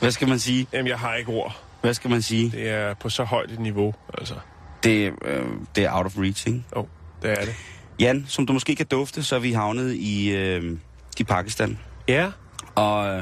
[0.00, 0.66] Hvad skal man sige?
[0.72, 1.56] jamen, jeg har ikke ord.
[1.80, 2.50] Hvad skal man sige?
[2.50, 4.34] Det er på så højt et niveau, altså.
[4.82, 5.42] Det, øh,
[5.76, 6.62] det er out of reach, ikke?
[6.76, 6.86] Jo, oh,
[7.22, 7.54] det er det.
[8.00, 10.78] Jan, som du måske kan dufte, så er vi havnet i, øh,
[11.20, 11.78] i Pakistan.
[12.08, 12.30] Ja,
[12.74, 13.12] Og øh,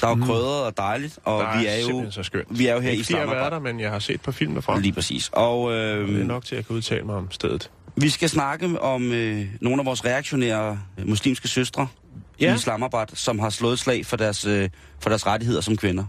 [0.00, 2.46] der er jo krydret og dejligt, og der vi er jo, så skønt.
[2.58, 3.66] vi er jo her ikke i fordi jeg har været Islamabad.
[3.68, 4.78] der, men jeg har set på film derfra.
[4.78, 5.30] Lige præcis.
[5.32, 7.70] Og Det er øh, nok til, at jeg kan udtale mig om stedet.
[7.96, 11.88] vi skal snakke om øh, nogle af vores reaktionære øh, muslimske søstre
[12.40, 12.52] ja.
[12.52, 14.70] I Islamabad, som har slået slag for deres, øh,
[15.00, 16.04] for deres rettigheder som kvinder.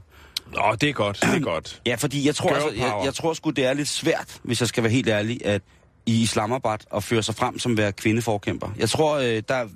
[0.53, 1.81] Nå, det er godt, det er godt.
[1.85, 4.67] Ja, fordi jeg tror, altså, jeg, jeg tror sgu, det er lidt svært, hvis jeg
[4.67, 5.61] skal være helt ærlig, at
[6.05, 8.69] i Islamabad at føre sig frem som være kvindeforkæmper.
[8.77, 9.67] Jeg tror, øh, der,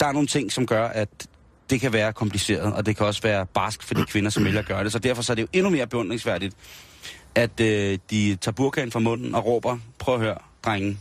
[0.00, 1.08] der er nogle ting, som gør, at
[1.70, 4.60] det kan være kompliceret, og det kan også være barsk for de kvinder, som vælger
[4.60, 4.92] at gøre det.
[4.92, 6.54] Så derfor så er det jo endnu mere beundringsværdigt,
[7.34, 10.98] at øh, de tager burkaen fra munden og råber, prøv at høre, drenge,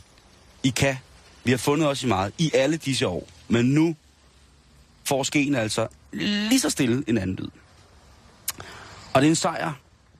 [0.64, 0.98] I kan.
[1.44, 3.96] Vi har fundet os i meget i alle disse år, men nu
[5.10, 7.50] får skeen altså lige så stille en anden lyd.
[9.14, 9.74] Og det er en sejr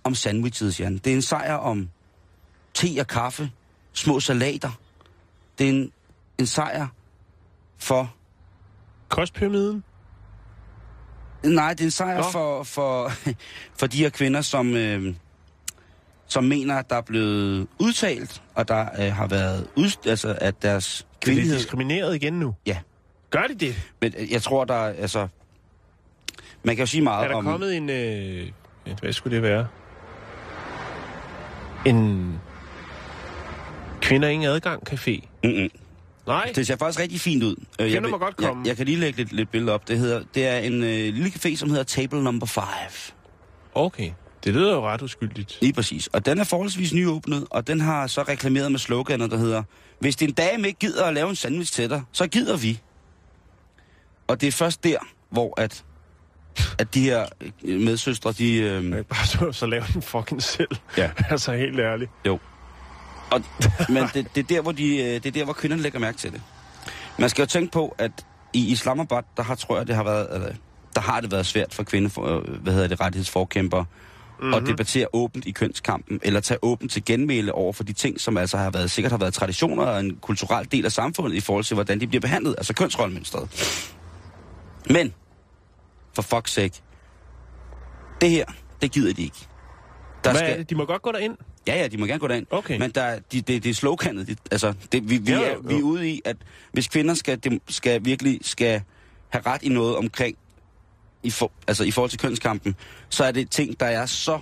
[0.04, 0.98] om sandwiches, Jan.
[0.98, 1.90] Det er en sejr om
[2.74, 3.52] te og kaffe,
[3.94, 4.72] små salater.
[5.58, 5.92] Det er en,
[6.38, 6.88] en sejr
[7.78, 8.14] for...
[9.10, 9.84] Kostpyramiden?
[11.44, 12.24] Nej, det er en sejr Nå.
[12.24, 13.12] for, for,
[13.80, 15.16] for de her kvinder, som, øh,
[16.28, 19.68] som mener, at der er blevet udtalt, og der øh, har været...
[19.76, 21.58] Ud, altså, at deres Bliver de kvindelighed...
[21.58, 22.56] diskrimineret igen nu?
[22.66, 22.78] Ja,
[23.30, 23.76] Gør de det?
[24.02, 24.94] men øh, jeg tror, der er...
[24.94, 25.28] Altså,
[26.64, 27.44] man kan jo sige meget Er der om...
[27.46, 27.90] kommet en...
[27.90, 28.48] Øh,
[29.02, 29.68] hvad skulle det være?
[31.86, 32.34] En...
[34.02, 35.28] Kvinder ingen adgang café.
[35.44, 35.70] Mm-mm.
[36.28, 37.56] Nej, Det ser faktisk rigtig fint ud.
[37.80, 38.62] Øh, Kvinder vil- må godt komme.
[38.62, 39.88] Jeg, jeg kan lige lægge lidt, lidt billeder op.
[39.88, 42.64] Det, hedder, det er en øh, lille café, som hedder Table Number 5.
[43.76, 44.12] okay.
[44.44, 45.58] Det lyder jo ret uskyldigt.
[45.62, 46.08] Lige præcis.
[46.08, 49.64] Og den er forholdsvis nyåbnet, og den har så reklameret med sloganet, der hedder,
[50.00, 52.80] hvis din dame ikke gider at lave en sandwich til dig, så gider vi.
[54.30, 54.98] Og det er først der,
[55.30, 55.84] hvor at,
[56.80, 57.26] at de her
[57.64, 58.56] øh, medsøstre, de...
[58.56, 60.76] Øh, bare så, så lave den fucking selv.
[60.98, 61.12] Ja.
[61.30, 62.12] altså helt ærligt.
[62.26, 62.40] Jo.
[63.32, 63.42] Og,
[63.90, 66.18] men det, det, er der, hvor de, øh, det er der, hvor kvinderne lægger mærke
[66.18, 66.42] til det.
[67.20, 68.12] Man skal jo tænke på, at
[68.54, 70.52] i Islamabad, der har, tror jeg, det har været, eller,
[70.96, 73.86] der har det været svært for kvinde, for, øh, hvad hedder det, rettighedsforkæmpere,
[74.40, 74.54] mm-hmm.
[74.54, 78.38] at debattere åbent i kønskampen, eller tage åbent til genmæle over for de ting, som
[78.38, 81.64] altså har været, sikkert har været traditioner og en kulturel del af samfundet i forhold
[81.64, 83.50] til, hvordan de bliver behandlet, altså kønsrollemønstret.
[84.90, 85.14] Men,
[86.16, 86.82] for fuck's sake,
[88.22, 88.46] det her,
[88.82, 89.48] det gider de ikke.
[90.24, 90.70] Der Hvad det?
[90.70, 91.38] De må godt gå derind.
[91.68, 92.46] Ja, ja, de må gerne gå derind.
[92.50, 92.80] Okay.
[92.80, 94.28] Men der, de, det, det er sloganet.
[94.28, 96.38] Det, altså, det, vi, vi, Jo, er, vi er ude i, at
[96.72, 98.82] hvis kvinder skal, dem, skal virkelig skal
[99.30, 100.38] have ret i noget omkring,
[101.24, 102.76] i, for, altså i forhold til kønskampen,
[103.10, 104.40] så er det ting, der er så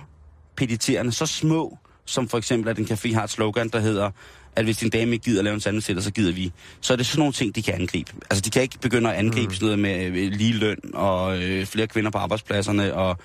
[0.56, 4.10] pediterende, så små, som for eksempel, at en café har et slogan, der hedder,
[4.58, 6.52] at hvis din dame ikke gider at lave en sandwich, så gider vi.
[6.80, 8.12] Så er det sådan nogle ting, de kan angribe.
[8.30, 9.54] Altså, de kan ikke begynde at angribe mm.
[9.54, 13.16] sådan noget med øh, lige løn og øh, flere kvinder på arbejdspladserne, og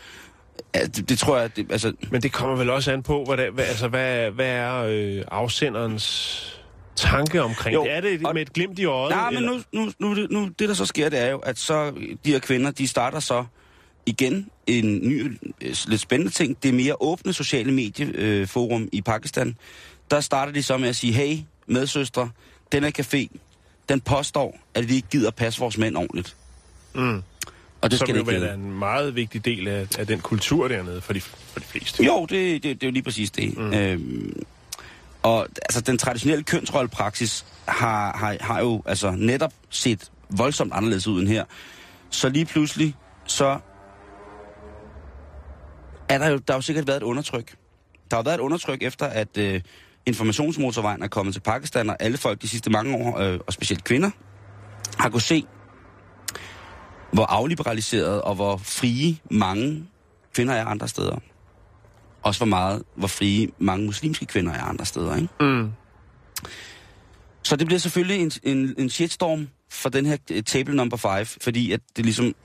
[0.76, 3.38] ja, det, det tror jeg, det, altså, Men det kommer vel også an på, hvad,
[3.38, 6.60] det, hvad, altså, hvad, hvad er øh, afsenderens
[6.96, 7.92] tanke omkring Jo, det?
[7.92, 9.10] Er det og- med et glimt i øjet?
[9.12, 9.52] Nej, men eller?
[9.74, 11.92] nu, nu, nu, det- nu, det der så sker, det er jo, at så
[12.26, 13.46] de her kvinder, de starter så
[14.06, 16.64] igen en ny, øh, lidt spændende ting.
[16.64, 19.56] Det er mere åbne sociale medieforum i Pakistan.
[20.14, 22.30] Der starter de så med at sige, hey, medsøstre,
[22.72, 23.38] den her café,
[23.90, 26.36] den påstår, at vi ikke gider at passe vores mænd ordentligt.
[26.96, 27.24] Mm.
[27.82, 30.68] Og det Som skal jo vel er en meget vigtig del af, af den kultur
[30.68, 32.04] dernede for de, for de fleste.
[32.04, 33.58] Jo, det, det, det er jo lige præcis det.
[33.58, 33.74] Mm.
[33.74, 34.44] Øhm,
[35.24, 41.22] og altså, den traditionelle kønsrollepraksis har, har, har jo altså netop set voldsomt anderledes ud
[41.22, 41.46] end her.
[42.10, 42.96] Så lige pludselig,
[43.26, 43.60] så
[46.10, 47.56] er der jo, der har jo sikkert været et undertryk.
[48.12, 49.62] Der har været et undertryk efter, at øh,
[50.06, 53.84] informationsmotorvejen er kommet til Pakistan, og alle folk de sidste mange år, øh, og specielt
[53.84, 54.10] kvinder,
[54.98, 55.46] har kunnet se,
[57.12, 59.86] hvor afliberaliseret og hvor frie mange
[60.36, 61.18] kvinder er andre steder.
[62.24, 65.30] Også hvor meget, hvor frie mange muslimske kvinder er andre steder, ikke?
[65.40, 65.72] Mm.
[67.44, 71.26] Så det bliver selvfølgelig en, en, en shitstorm for den her øh, table number 5,
[71.26, 72.36] fordi at det ligesom...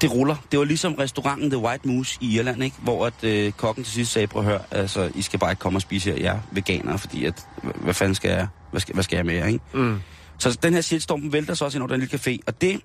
[0.00, 0.36] det ruller.
[0.52, 2.76] Det var ligesom restauranten The White Moose i Irland, ikke?
[2.82, 5.60] Hvor at, øh, kokken til sidst sagde, prøv at høre, altså, I skal bare ikke
[5.60, 8.80] komme og spise her, jeg er veganer, fordi at, hva- hvad fanden skal jeg, hvad
[8.80, 9.60] skal, hvad skal jeg med jer, ikke?
[9.74, 10.00] Mm.
[10.38, 12.80] Så den her shitstorm vælter så også ind over den lille café, og det,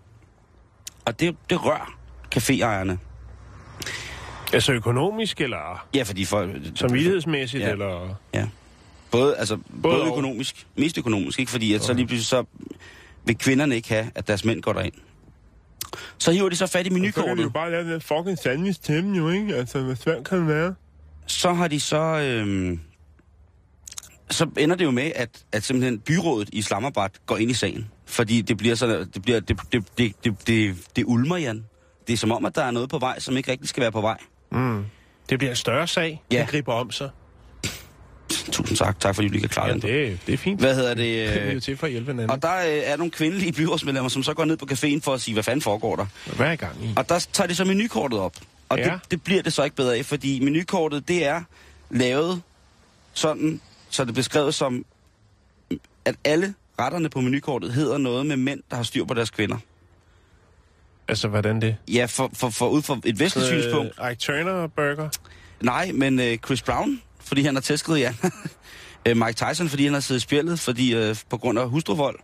[1.05, 1.97] og det, det rør
[2.35, 2.97] caféejerne.
[4.53, 6.49] Altså økonomisk, eller Ja, fordi for...
[6.75, 7.71] samvittighedsmæssigt, Ja.
[7.71, 8.15] eller...
[8.33, 8.45] Ja.
[9.11, 10.07] Både, altså, både, og.
[10.07, 10.67] økonomisk.
[10.75, 11.51] Mest økonomisk, ikke?
[11.51, 12.43] Fordi at så lige pludselig så
[13.25, 14.93] vil kvinderne ikke have, at deres mænd går derind.
[16.17, 17.43] Så hiver de så fat i Så kan de menukortet.
[17.43, 19.55] jo bare lave den fucking sandwich til dem jo, ikke?
[19.55, 20.75] Altså, hvad svært kan det være?
[21.27, 21.97] så har de så...
[21.97, 22.79] Øhm,
[24.29, 27.89] så ender det jo med, at, at simpelthen byrådet i Islamabad går ind i sagen.
[28.05, 29.09] Fordi det bliver sådan...
[29.13, 31.65] Det, bliver, det, det, det, det, det, det ulmer, Jan.
[32.07, 33.91] Det er som om, at der er noget på vej, som ikke rigtig skal være
[33.91, 34.17] på vej.
[34.51, 34.85] Mm.
[35.29, 36.37] Det bliver en større sag, Ja.
[36.39, 37.09] der griber om sig.
[38.29, 38.99] Tusind tak.
[38.99, 39.81] Tak fordi du lige kan klare Ja, den.
[39.81, 40.59] det, det er fint.
[40.59, 41.05] Hvad hedder det?
[41.33, 42.29] Det er jo til for at hjælpe hinanden.
[42.31, 45.21] og der øh, er nogle kvindelige byrådsmedlemmer, som så går ned på caféen for at
[45.21, 46.05] sige, hvad fanden foregår der?
[46.35, 46.89] Hvad er i gang i?
[46.97, 48.33] Og der tager de så menukortet op.
[48.69, 48.83] Og Ja.
[48.83, 51.41] det, det bliver det så ikke bedre af, fordi menukortet, det er
[51.89, 52.41] lavet
[53.13, 54.85] sådan, så det er beskrevet som,
[56.05, 59.57] at alle retterne på menukortet hedder noget med mænd, der har styr på deres kvinder.
[61.07, 61.75] Altså, hvordan det?
[61.93, 63.93] Ja, for, for, for ud fra et vestligt synspunkt.
[64.05, 65.09] Øh, Ike Turner Burger.
[65.61, 68.13] Nej, men øh, Chris Brown, fordi han har tæsket ja.
[69.07, 72.19] Øh, Mike Tyson, fordi han har siddet i spjældet, fordi, øh, på grund af hustruvold.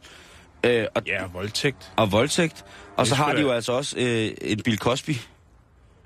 [0.66, 1.92] Øh, og, Ja, voldtægt.
[1.96, 2.66] og voldtægt.
[2.98, 5.12] Og så har de jo altså også øh, en Bill Cosby.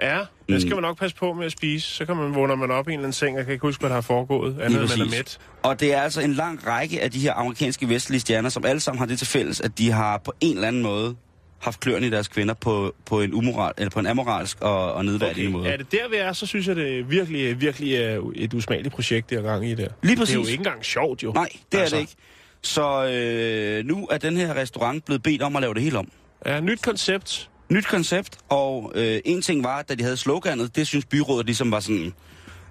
[0.01, 0.53] Ja, Mm.
[0.53, 1.87] det skal man nok passe på med at spise.
[1.95, 3.79] Så kan man vågner man op i en eller anden seng, og kan ikke huske,
[3.79, 4.57] hvad der har foregået.
[4.61, 5.37] Andet end man er mæt.
[5.63, 8.79] Og det er altså en lang række af de her amerikanske vestlige stjerner, som alle
[8.79, 11.15] sammen har det til fælles, at de har på en eller anden måde
[11.59, 15.05] haft kløerne i deres kvinder på, på en umoral, eller på en amoralsk og, og
[15.05, 15.57] nedværdigende okay.
[15.57, 15.73] måde.
[15.73, 19.29] Er det der, vi er, så synes jeg, det virkelig, virkelig er et usmageligt projekt,
[19.29, 19.87] det er gang i der.
[20.03, 20.35] Lige Det præcis.
[20.35, 21.31] er jo ikke engang sjovt, jo.
[21.31, 21.95] Nej, det Altså.
[21.95, 22.15] er det ikke.
[22.61, 26.07] Så øh, nu er den her restaurant blevet bedt om at lave det helt om.
[26.45, 27.49] Ja, nyt koncept.
[27.69, 31.71] Nyt koncept, og øh, en ting var, da de havde sloganet, det synes byrådet ligesom
[31.71, 32.13] var sådan,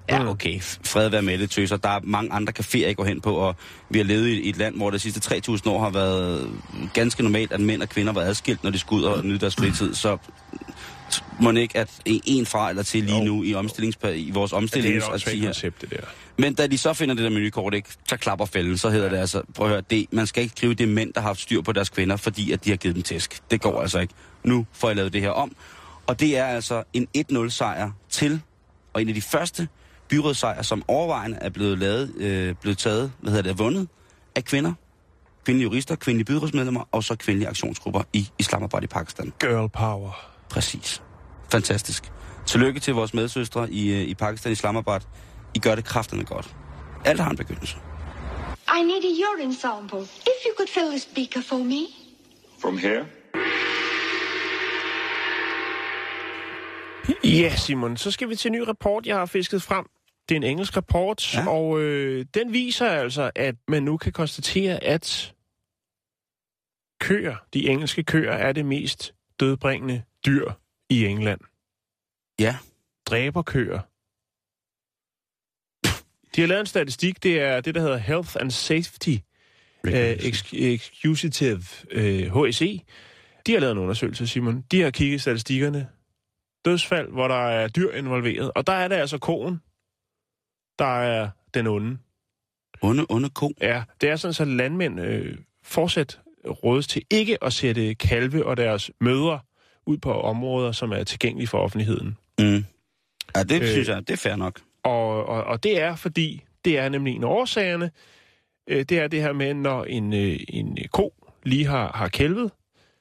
[0.08, 0.28] ja Mm.
[0.28, 1.76] okay, fred være med det, tøser.
[1.76, 3.56] Der er mange andre caféer, jeg går hen på, og
[3.90, 6.50] vi har levet i et land, hvor det sidste 3.000 år har været
[6.94, 9.56] ganske normalt, at mænd og kvinder var adskilt, når de skulle ud og nyde deres
[9.56, 9.94] fritid.
[9.94, 10.16] Så
[11.40, 14.76] må ikke, at en- fra eller til lige nu i, omstillings, i vores Ja, det
[14.76, 15.96] er et altså, koncept, det der.
[16.38, 19.16] Men da de så finder det der menukort, ikke, så klapper fælden, så hedder det
[19.16, 21.40] altså, prøv at høre, det, man skal ikke skrive, det er mænd, der har haft
[21.40, 23.40] styr på deres kvinder, fordi at de har givet dem tæsk.
[23.50, 24.14] Det går altså ikke.
[24.44, 25.56] Nu får jeg lavet det her om.
[26.06, 28.40] Og det er altså en 1-0 sejr til,
[28.92, 29.68] og en af de første
[30.08, 33.88] byrådssejre, som overvejende er blevet lavet, øh, blevet taget, hvad hedder det, vundet
[34.36, 34.72] af kvinder,
[35.44, 39.32] kvindelige jurister, kvindelige byrådsmedlemmer og så kvindelige aktionsgrupper i Islamabad i Pakistan.
[39.40, 40.30] Girl power.
[40.50, 41.02] Præcis.
[41.50, 42.12] Fantastisk.
[42.46, 45.00] Tillykke til vores medsøstre i, øh, i Pakistan, Islamabad.
[45.54, 46.56] I gør det kraftende godt.
[47.04, 47.76] Alt har en begyndelse.
[48.78, 50.00] I need a urine sample.
[50.00, 51.86] If you could fill the speaker for me.
[52.62, 53.04] From here?
[57.24, 59.86] Ja, Simon, så skal vi til en ny rapport, jeg har fisket frem.
[60.28, 61.48] Det er en engelsk rapport, Ja.
[61.48, 65.34] og øh, den viser altså, at man nu kan konstatere, at
[67.00, 70.50] køer, de engelske køer, er det mest dødbringende dyr
[70.90, 71.40] i England.
[72.40, 72.56] Ja.
[73.06, 73.80] Dræber køer.
[76.36, 79.16] De har lavet en statistik, det er det, der hedder Health and Safety
[79.86, 81.62] uh, Executive
[81.96, 82.80] uh, HSE.
[83.46, 84.60] De har lavet en undersøgelse, Simon.
[84.70, 85.88] De har kigget i statistikkerne.
[86.64, 88.50] Dødsfald, hvor der er dyr involveret.
[88.54, 89.60] Og der er det altså koen,
[90.78, 91.98] der er den onde.
[92.82, 93.52] Onde, onde ko.
[93.60, 96.20] Ja, det er sådan, så landmænd øh, fortsat
[96.64, 99.40] rådes til ikke at sætte kalve og deres mødre
[99.86, 102.16] ud på områder, som er tilgængelige for offentligheden.
[102.38, 102.64] Mm.
[103.36, 103.68] Ja, det øh.
[103.68, 104.60] Synes jeg, det er fair nok.
[104.82, 107.90] Og, og, og det er fordi, det er nemlig en af årsagerne,
[108.68, 112.50] øh, det er det her med, når en, øh, en ko lige har, har kælvet,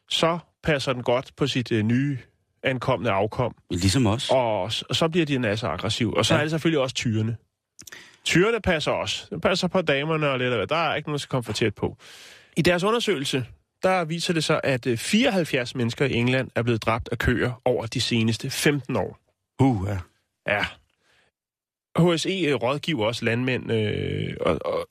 [0.09, 2.17] så passer den godt på sit øh, nye
[2.63, 4.29] ankommende afkom, Ligesom os.
[4.31, 6.13] og, og så bliver de en altså aggressiv.
[6.13, 6.39] Og så ja.
[6.39, 7.37] er det selvfølgelig også tyrene.
[8.23, 9.27] Tyrene passer også.
[9.29, 10.67] Den passer på damerne og lidt af.
[10.67, 11.97] Der er ikke noget, der skal komme for tæt på.
[12.57, 13.45] I deres undersøgelse,
[13.83, 17.61] der viser det sig, at øh, 74 mennesker i England er blevet dræbt af køer
[17.65, 19.19] over de seneste 15 år.
[19.59, 19.97] Uh, ja.
[20.47, 20.65] Ja.
[21.99, 24.87] HSE øh, rådgiver også landmænd øh, og, og,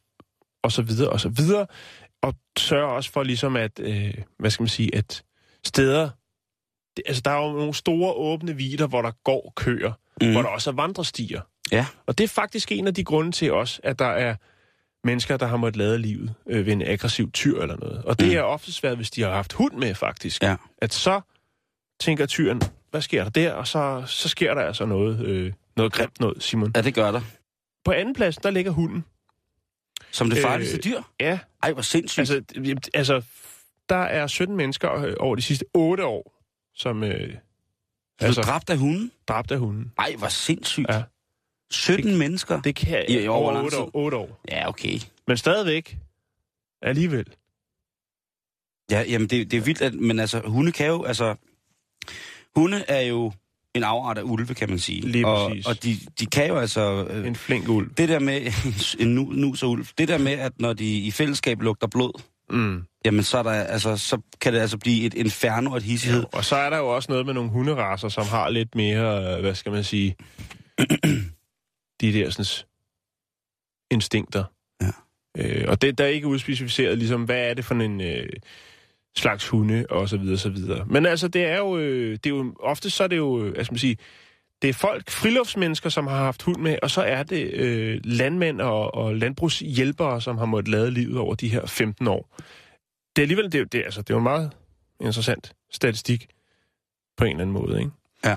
[0.62, 1.66] og så videre og så videre,
[2.22, 5.22] og sørger også for ligesom at, øh, hvad skal man sige, at
[5.64, 6.10] steder,
[6.96, 10.32] det, altså der er jo nogle store åbne vider, hvor der går køer, mm.
[10.32, 11.40] hvor der også er vandrestier.
[11.72, 11.86] Ja.
[12.06, 14.34] Og det er faktisk en af de grunde til også, at der er
[15.04, 18.04] mennesker, der har måttet lade livet øh, ved en aggressiv tyr eller noget.
[18.04, 18.34] Og det Mm.
[18.34, 20.42] er ofte svært, hvis de har haft hund med, faktisk.
[20.42, 20.56] Ja.
[20.78, 21.20] At så
[22.00, 23.52] tænker tyren, hvad sker der der?
[23.52, 26.72] Og så, så sker der altså noget, øh, noget grimt noget, Simon.
[26.76, 27.20] ja, det gør der.
[27.84, 29.04] På anden plads, der ligger hunden.
[30.10, 31.00] Som det Øh, farligste dyr.
[31.20, 32.30] Ja, Ej, hvor sindssygt.
[32.30, 33.22] altså, altså
[33.88, 36.32] der er 17 mennesker øh, over de sidste 8 år,
[36.74, 37.34] som, øh,
[38.20, 39.12] Altså- dræbt af hunden?
[39.28, 39.92] Dræbt af hunden.
[39.98, 40.88] Ej, hvor sindssygt.
[40.88, 41.02] Ja.
[41.72, 42.60] 17 mennesker?
[42.60, 43.82] Det kan I- i over over lang 8 tid?
[43.84, 44.40] år, 8 år.
[44.50, 44.98] Ja, okay.
[45.28, 45.96] Men stadigvæk.
[46.82, 47.26] Alligevel.
[48.90, 51.34] Ja, jamen det, det er vildt, at, men altså, hunde kan jo, altså,
[52.56, 53.32] hunde er jo
[53.74, 55.00] en afart af ulve, kan man sige.
[55.00, 55.66] Lige og, præcis.
[55.66, 57.90] Og de, de kan jo altså, øh, En flink ulv.
[57.96, 58.40] det der med,
[59.04, 62.22] en nu, nus og ulv, det der med, at når de i fællesskab lugter blod,
[62.50, 62.82] Mm.
[63.04, 66.24] jamen så, er der, altså, så kan det altså blive et inferno og et hissighed.
[66.32, 69.40] Og så er der jo også noget med nogle hunderaser, som har lidt mere, øh,
[69.40, 70.16] hvad skal man sige,
[72.02, 72.66] de der sådan,
[73.90, 74.44] instinkter.
[74.80, 74.90] Ja.
[75.38, 78.28] Øh, og det der er ikke udspecificeret, ligesom, hvad er det for en øh,
[79.16, 80.84] slags hunde, og så videre, så videre.
[80.86, 83.64] Men altså, det er jo, øh, det er jo ofte så er det jo, øh,
[83.64, 83.96] skal man sige,
[84.62, 88.60] det er folk, friluftsmennesker, som har haft hund med, og så er det øh, landmænd
[88.60, 92.36] og, og landbrugshjælpere, som har måttet lade livet over de her 15 år.
[93.16, 94.50] Det er alligevel, det, er det, altså, det er jo en meget
[95.00, 96.26] interessant statistik
[97.16, 97.90] på en eller anden måde, ikke?
[98.24, 98.36] Ja.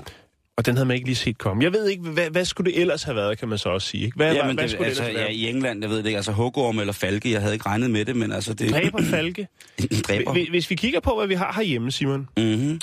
[0.58, 1.64] Og den havde man ikke lige set komme.
[1.64, 4.06] Jeg ved ikke, hvad, hvad skulle det ellers have været, kan man så også sige.
[4.06, 4.16] Ikke?
[4.18, 6.06] Hvad, Ja, hvad, men hvad det, altså, det ellers ja, i England, jeg ved det
[6.06, 8.72] ikke, altså hugorm eller falke, jeg havde ikke regnet med det, men altså det...
[8.72, 9.48] Dræber falke.
[10.08, 10.34] Dræber.
[10.34, 12.80] Hvis- Hvis vi kigger på, hvad vi har herhjemme, Simon, Mm-hmm.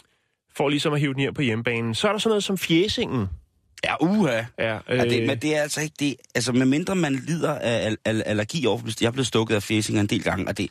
[0.56, 3.26] for ligesom at hive den her på hjemmebanen, så er der sådan noget som fjesingen.
[3.84, 4.42] Ja, uha.
[4.58, 6.16] Ja, øh, Ja, det, men det er altså ikke det.
[6.34, 10.00] Altså, medmindre man lider af al- al- allergi over, jeg er blevet stukket af fæsinger
[10.00, 10.70] en del gange, og det,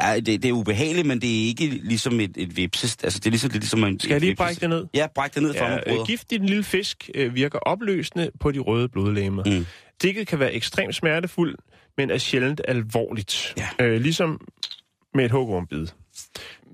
[0.00, 2.96] ja, det, det er ubehageligt, men det er ikke ligesom et, et vipses.
[3.02, 4.86] Altså, det er ligesom, det er ligesom en, Skal jeg lige brække det ned?
[4.94, 6.06] Ja, bræk det ned for Ja, mig, øh, brødre.
[6.06, 9.44] gift i den lille fisk øh, virker opløsende på de røde blodlegemer.
[9.46, 9.66] Mm.
[10.00, 11.60] Stikket kan være ekstremt smertefuldt,
[11.96, 13.54] men er sjældent alvorligt.
[13.78, 13.84] Ja.
[13.84, 14.40] Øh, ligesom
[15.14, 15.86] med et hugormbid.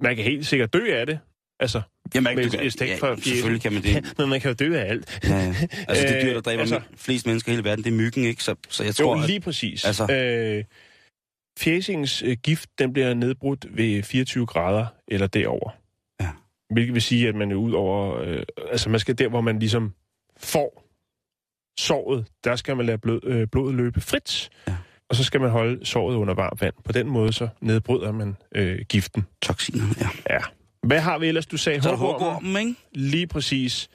[0.03, 1.18] Man kan helt sikkert dø af det.
[1.62, 1.83] Altså,
[2.14, 4.12] Jamen, med du kan- et stik ja, fra selvfølgelig kan man det.
[4.18, 5.20] men man kan jo dø af alt.
[5.25, 5.55] Ja.
[5.88, 7.96] Altså, det dyr, der Øh, dræber altså- altså, flest mennesker i hele verden, det er
[7.96, 8.42] myggen, ikke?
[8.44, 9.85] Så, så jeg Jo, tror, at, lige præcis.
[9.85, 10.64] altså- Øh,
[11.59, 15.70] fjesingens øh, gift, den bliver nedbrudt ved 24 grader eller derover.
[16.20, 16.29] Ja.
[16.70, 18.16] Hvilket vil sige, at man er ud over...
[18.22, 19.94] Øh, altså, man skal der, hvor man ligesom
[20.37, 20.85] får
[21.81, 24.51] såret, der skal man lade blod, øh, blodet løbe frit.
[24.68, 24.77] Ja.
[25.09, 26.75] Og så skal man holde såret under varmt vand.
[26.85, 29.27] På den måde, så nedbryder man øh, giften.
[29.42, 30.09] toxiner, ja.
[30.35, 30.38] Ja.
[30.87, 31.97] Hvad har vi ellers, du sagde?
[31.97, 32.57] Hugormen?
[32.57, 32.75] ikke?
[32.92, 33.90] Lige præcis.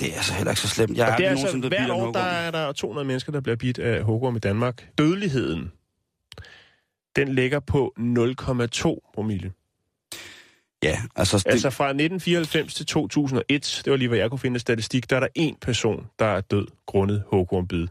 [0.00, 0.96] Det er altså heller ikke så slemt.
[0.96, 3.56] Jeg Og har det er altså, hvert år, der er der 200 mennesker, der bliver
[3.56, 4.88] bidt af hugorm i Danmark.
[4.98, 5.72] Dødeligheden,
[7.16, 9.52] den ligger på 0,2 promille.
[10.82, 14.58] Ja, altså, det, Altså fra 1994 til 2001, det var lige, hvad jeg kunne finde
[14.58, 17.86] statistik, der er der en person, der er død grundet hugormbid.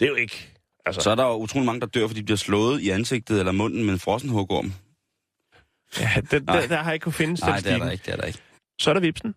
[0.00, 0.54] Det er jo ikke...
[0.86, 3.38] Altså, så er der jo utrolig mange, der dør, fordi de bliver slået i ansigtet
[3.38, 4.72] eller munden med en frossen hugorm.
[5.98, 6.60] Ja, der, Nej.
[6.60, 8.24] der, der, har jeg ikke kunne finde Nej, det er der ikke, det er der
[8.24, 8.38] ikke.
[8.80, 9.34] Så er der vipsen.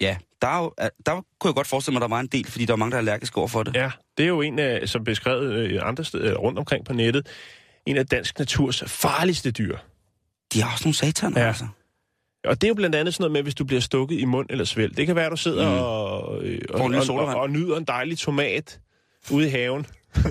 [0.00, 0.72] Ja, der, er jo,
[1.06, 2.90] der kunne jeg godt forestille mig, at der var en del, fordi der er mange,
[2.90, 3.74] der er allergiske over for det.
[3.76, 7.26] Ja, det er jo en af, som beskrevet øh, andre steder rundt omkring på nettet,
[7.86, 9.76] en af dansk naturs farligste dyr.
[10.52, 11.46] De har også nogle sataner, Ja.
[11.46, 11.66] altså.
[12.44, 14.46] Og det er jo blandt andet sådan noget med, hvis du bliver stukket i mund
[14.50, 14.96] eller svælg.
[14.96, 15.74] Det kan være, at du sidder Mm.
[15.78, 17.38] og, øh, og, og, og, sodavand.
[17.38, 18.80] og nyder en dejlig tomat
[19.30, 19.86] ude i haven.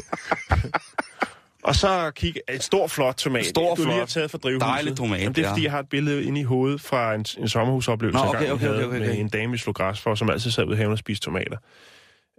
[1.63, 3.45] og så kig en stor, flot tomat.
[3.45, 4.67] Stor, du lige har flot, taget fra drivhuset.
[4.67, 5.51] dejlig tomat, Jamen, det er, ja.
[5.51, 8.65] fordi jeg har et billede inde i hovedet fra en, en sommerhusoplevelse, Nå, okay, okay,
[8.65, 9.19] havde okay, okay, med okay.
[9.19, 11.57] en dame, vi slog græs for, som altid sad i haven og spiste tomater.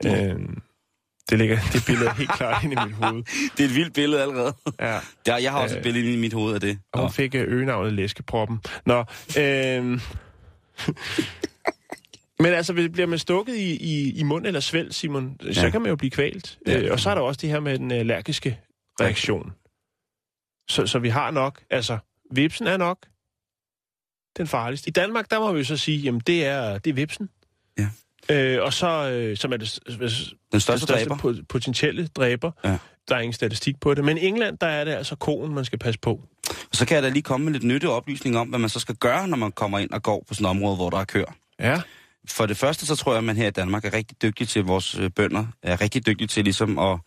[0.06, 0.58] Øhm,
[1.30, 3.22] det ligger det billede helt klart inde i mit hoved.
[3.56, 4.54] Det er et vildt billede allerede.
[4.80, 4.98] Ja.
[5.26, 6.78] Ja, jeg har også Øh, et billede inde i mit hoved af det.
[6.92, 8.60] Og hun fik øh, øgenavnet Læskeproppen.
[8.86, 9.04] Nå,
[9.38, 10.00] øhm...
[12.38, 15.70] Men altså, hvis- bliver man stukket i, i, i mund eller svælg, Simon, så Ja.
[15.70, 16.58] kan man jo blive kvalt.
[16.66, 16.80] Ja.
[16.80, 18.58] Øh, og så er der også det her med den allergiske
[19.00, 19.52] reaktion.
[20.70, 21.98] Så, så vi har nok, altså,
[22.30, 22.98] vipsen er nok
[24.36, 24.88] den farligste.
[24.88, 27.28] I Danmark, der må vi så sige, jamen det er, det er vipsen.
[27.78, 27.88] Ja.
[28.30, 31.16] Øh, og så, øh, som er det, hvis, Den største dræber.
[31.16, 32.50] po- potentielle dræber.
[32.64, 32.78] Ja.
[33.08, 34.04] Der er ingen statistik på det.
[34.04, 36.10] Men i England, der er det altså konen, man skal passe på.
[36.48, 38.80] Og så kan jeg da lige komme med lidt nyttig oplysning om, hvad man så
[38.80, 41.04] skal gøre, når man kommer ind og går på sådan et område, hvor der er
[41.04, 41.32] køer.
[41.60, 41.80] Ja.
[42.28, 44.64] For det første, så tror jeg, at man her i Danmark er rigtig dygtig til,
[44.64, 46.98] vores øh, bønder, er rigtig dygtig til ligesom at,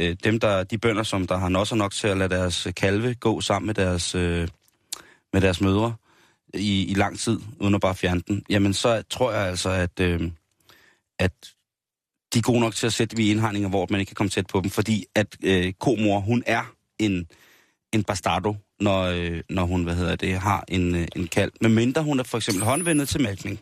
[0.00, 3.14] øh, dem der, de bønder, som der har nosser nok til at lade deres kalve
[3.14, 4.48] gå sammen med deres, øh,
[5.32, 5.94] med deres mødre
[6.54, 10.00] i, i lang tid, uden at bare fjerne den, jamen så tror jeg altså, at,
[10.00, 10.30] øh,
[11.18, 11.32] at
[12.34, 14.46] de er gode nok til at sætte vi indhegninger, hvor man ikke kan komme tæt
[14.46, 17.26] på dem, fordi at øh, komor, hun er en,
[17.92, 21.52] en bastardo, når, øh, når hun, hvad hedder det, har en, øh, en kalv.
[21.60, 23.60] Men mindre hun er for eksempel håndvendet til mælkning.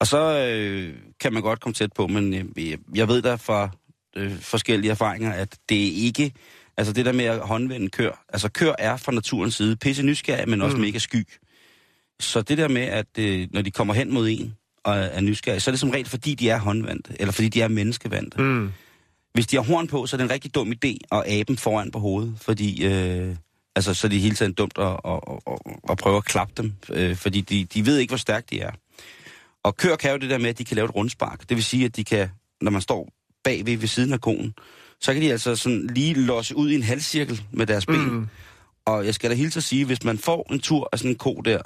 [0.00, 3.34] Og så øh, kan man godt komme tæt på, men øh, jeg- jeg ved da
[3.34, 3.70] fra
[4.16, 6.32] øh, forskellige erfaringer, at det ikke...
[6.78, 8.24] Altså det der med at håndvende kør.
[8.28, 10.82] Altså kør er fra naturens side pisse nysgerrig, men også Mm.
[10.82, 11.28] mega sky.
[12.20, 14.54] Så det der med, at øh, når de kommer hen mod en
[14.84, 17.48] og er, er nysgerrige, så er det som regel, fordi de er håndvandte, eller fordi
[17.48, 18.42] de er menneskevandte.
[18.42, 18.72] Mm.
[19.34, 21.90] Hvis de har horn på, så er det en rigtig dum idé at abe foran
[21.90, 23.36] på hovedet, fordi øh,
[23.76, 25.58] altså, så er det hele tiden dumt at, at, at,
[25.90, 28.70] at, prøve at klappe dem, øh, fordi de, de ved ikke, hvor stærke de er.
[29.64, 31.48] Og køer kan jo det der med, at de kan lave et rundspark.
[31.48, 32.28] Det vil sige, at de kan,
[32.60, 33.08] når man står
[33.46, 34.54] bagved ved siden af konen,
[35.00, 38.10] så kan de altså sådan lige losse ud i en halvcirkel med deres ben.
[38.10, 38.26] Mm.
[38.86, 41.18] Og jeg skal da hilse at sige, hvis man får en tur af sådan en
[41.18, 41.62] ko der,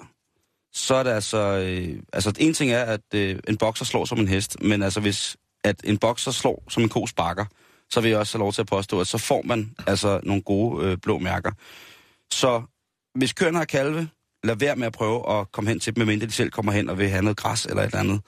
[0.73, 1.39] så er det altså...
[1.39, 5.01] Øh, altså, en ting er, at øh, en bokser slår som en hest, men altså,
[5.01, 7.45] hvis at en bokser slår som en ko sparker,
[7.91, 10.43] så vil jeg også have lov til at påstå, at så får man altså nogle
[10.43, 11.51] gode øh, blå mærker.
[12.33, 12.63] Så
[13.15, 14.09] hvis køerne har kalve,
[14.45, 16.89] lad være med at prøve at komme hen til dem, medmindre de selv kommer hen
[16.91, 18.21] og vil have noget græs eller et eller andet.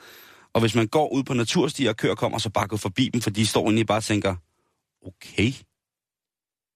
[0.55, 3.20] Og hvis man går ud på naturstier, og kører kommer, så bare gå forbi dem,
[3.20, 4.34] for de står egentlig bare og tænker,
[5.07, 5.53] okay,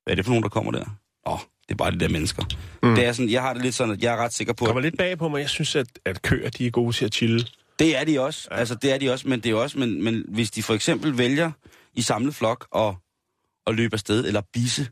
[0.04, 0.84] hvad er det for nogen, der kommer der?
[1.26, 2.44] Åh, oh, det er bare de der mennesker.
[2.82, 2.94] Mm.
[2.94, 4.64] Det er sådan, jeg har det lidt sådan, at jeg er ret sikker på...
[4.64, 5.40] kommer lidt bag på mig.
[5.40, 7.46] Jeg synes, at, at køer, de er gode til at chille.
[7.78, 8.48] Det er de også.
[8.50, 8.56] Ja.
[8.56, 11.18] Altså, det er de også, men det er også, men, men hvis de for eksempel
[11.18, 11.50] vælger
[11.94, 12.96] i samlet flok og,
[13.66, 14.88] og løbe afsted, eller bisse,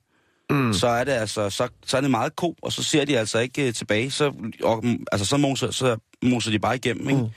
[0.51, 0.73] mm.
[0.73, 3.39] så er det altså, så, så er det meget ko, og så ser de altså
[3.39, 4.33] ikke uh, tilbage, så,
[4.63, 7.23] og, altså, så, moser, så moser de bare igennem, ikke?
[7.23, 7.29] Mm.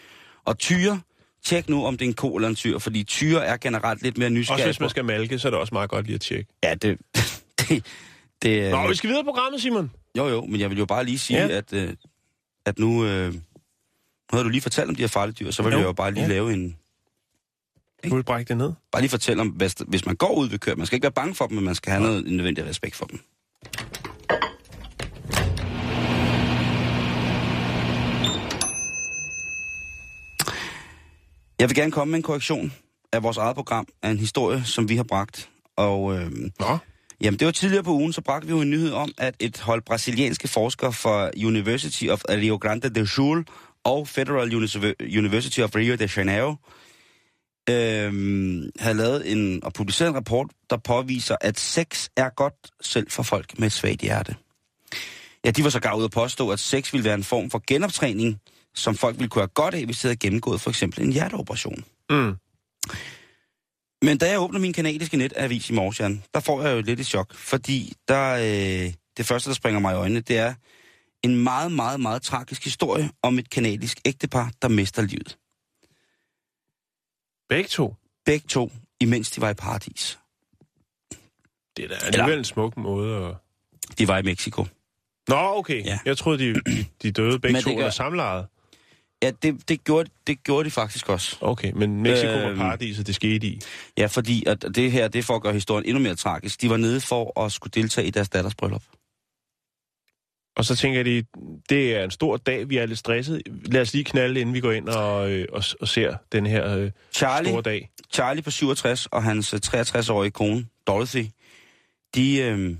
[0.46, 1.02] Og tyre,
[1.48, 4.18] tjek nu, om det er en ko eller en tyr, fordi tyre er generelt lidt
[4.18, 4.64] mere nysgerrige.
[4.64, 6.54] Også hvis man skal malke, så er det også meget godt lige at tjekke.
[6.64, 6.98] Ja, det...
[7.60, 7.86] det,
[8.42, 9.92] det Nå, vi skal videre på programmet, Simon.
[10.18, 11.58] Jo, jo, men jeg vil jo bare lige sige, ja.
[11.58, 11.90] at, uh,
[12.66, 12.88] at nu...
[12.88, 13.34] Uh,
[14.32, 15.78] nu havde du lige fortalt om de her farlige dyr, så vil jo.
[15.78, 16.30] jeg jo bare lige ja.
[16.30, 16.76] lave en...
[18.10, 18.74] Du vil brække det ned?
[18.92, 21.12] Bare lige fortælle om, hvis, hvis man går ud ved køer, man skal ikke være
[21.12, 23.20] bange for dem, men man skal have noget nødvendig respekt for dem.
[31.60, 32.74] Jeg vil gerne komme med en korrektion
[33.14, 35.50] af vores eget program, af en historie, som vi har bragt.
[35.76, 36.78] Og øh, Nå.
[37.22, 39.60] jamen, det var tidligere på ugen, så bragte vi jo en nyhed om, at et
[39.60, 43.46] hold brasilianske forskere fra University of Rio Grande do Sul
[43.84, 44.56] og Federal
[45.18, 46.56] University of Rio de Janeiro
[47.70, 48.14] øh,
[48.80, 53.24] havde lavet en, og publiceret en rapport, der påviser, at sex er godt selv for
[53.24, 54.36] folk med et svagt hjerte.
[55.46, 58.40] Ja, de var så ude at påstå, at sex ville være en form for genoptræning,
[58.78, 61.84] som folk ville kunne have godt af, hvis de havde gennemgået for eksempel en hjerteoperation.
[62.10, 62.36] Mm.
[64.02, 67.00] Men da jeg åbner min kanadiske netavis i morges, Jan, der får jeg jo lidt
[67.00, 70.54] et chok, fordi der, øh, det første, der springer mig i øjnene, det er
[71.24, 75.38] en meget, meget, meget tragisk historie om et kanadisk ægtepar, der mister livet.
[77.50, 77.96] Begge to?
[78.26, 80.20] Begge to, imens de var i paradis.
[81.78, 83.36] Det er da alligevel en smuk måde at...
[83.98, 84.66] De var i Mexico.
[85.28, 85.86] Nå, okay.
[85.86, 86.00] Ja.
[86.06, 88.48] Jeg troede, de, de, de døde begge Men to gør- under samlejet.
[89.24, 91.38] Ja, det, det, gjorde, det gjorde de faktisk også.
[91.42, 92.58] Okay, men Mexico var Øhm.
[92.58, 93.60] paradiset, det skete i.
[93.98, 96.62] Ja, fordi at det her, det for at gøre historien endnu mere tragisk.
[96.62, 98.84] De var nede for at skulle deltage i deres datters bryllup.
[100.58, 101.24] Og så tænker de,
[101.70, 103.42] det er en stor dag, vi er lidt stresset.
[103.66, 106.76] Lad os lige knalde, inden vi går ind og, øh, og, og ser den her
[106.78, 107.90] øh, Charlie, store dag.
[108.14, 111.26] Charlie på 67 og hans øh, 63-årige kone, Dorothy,
[112.16, 112.76] de øh,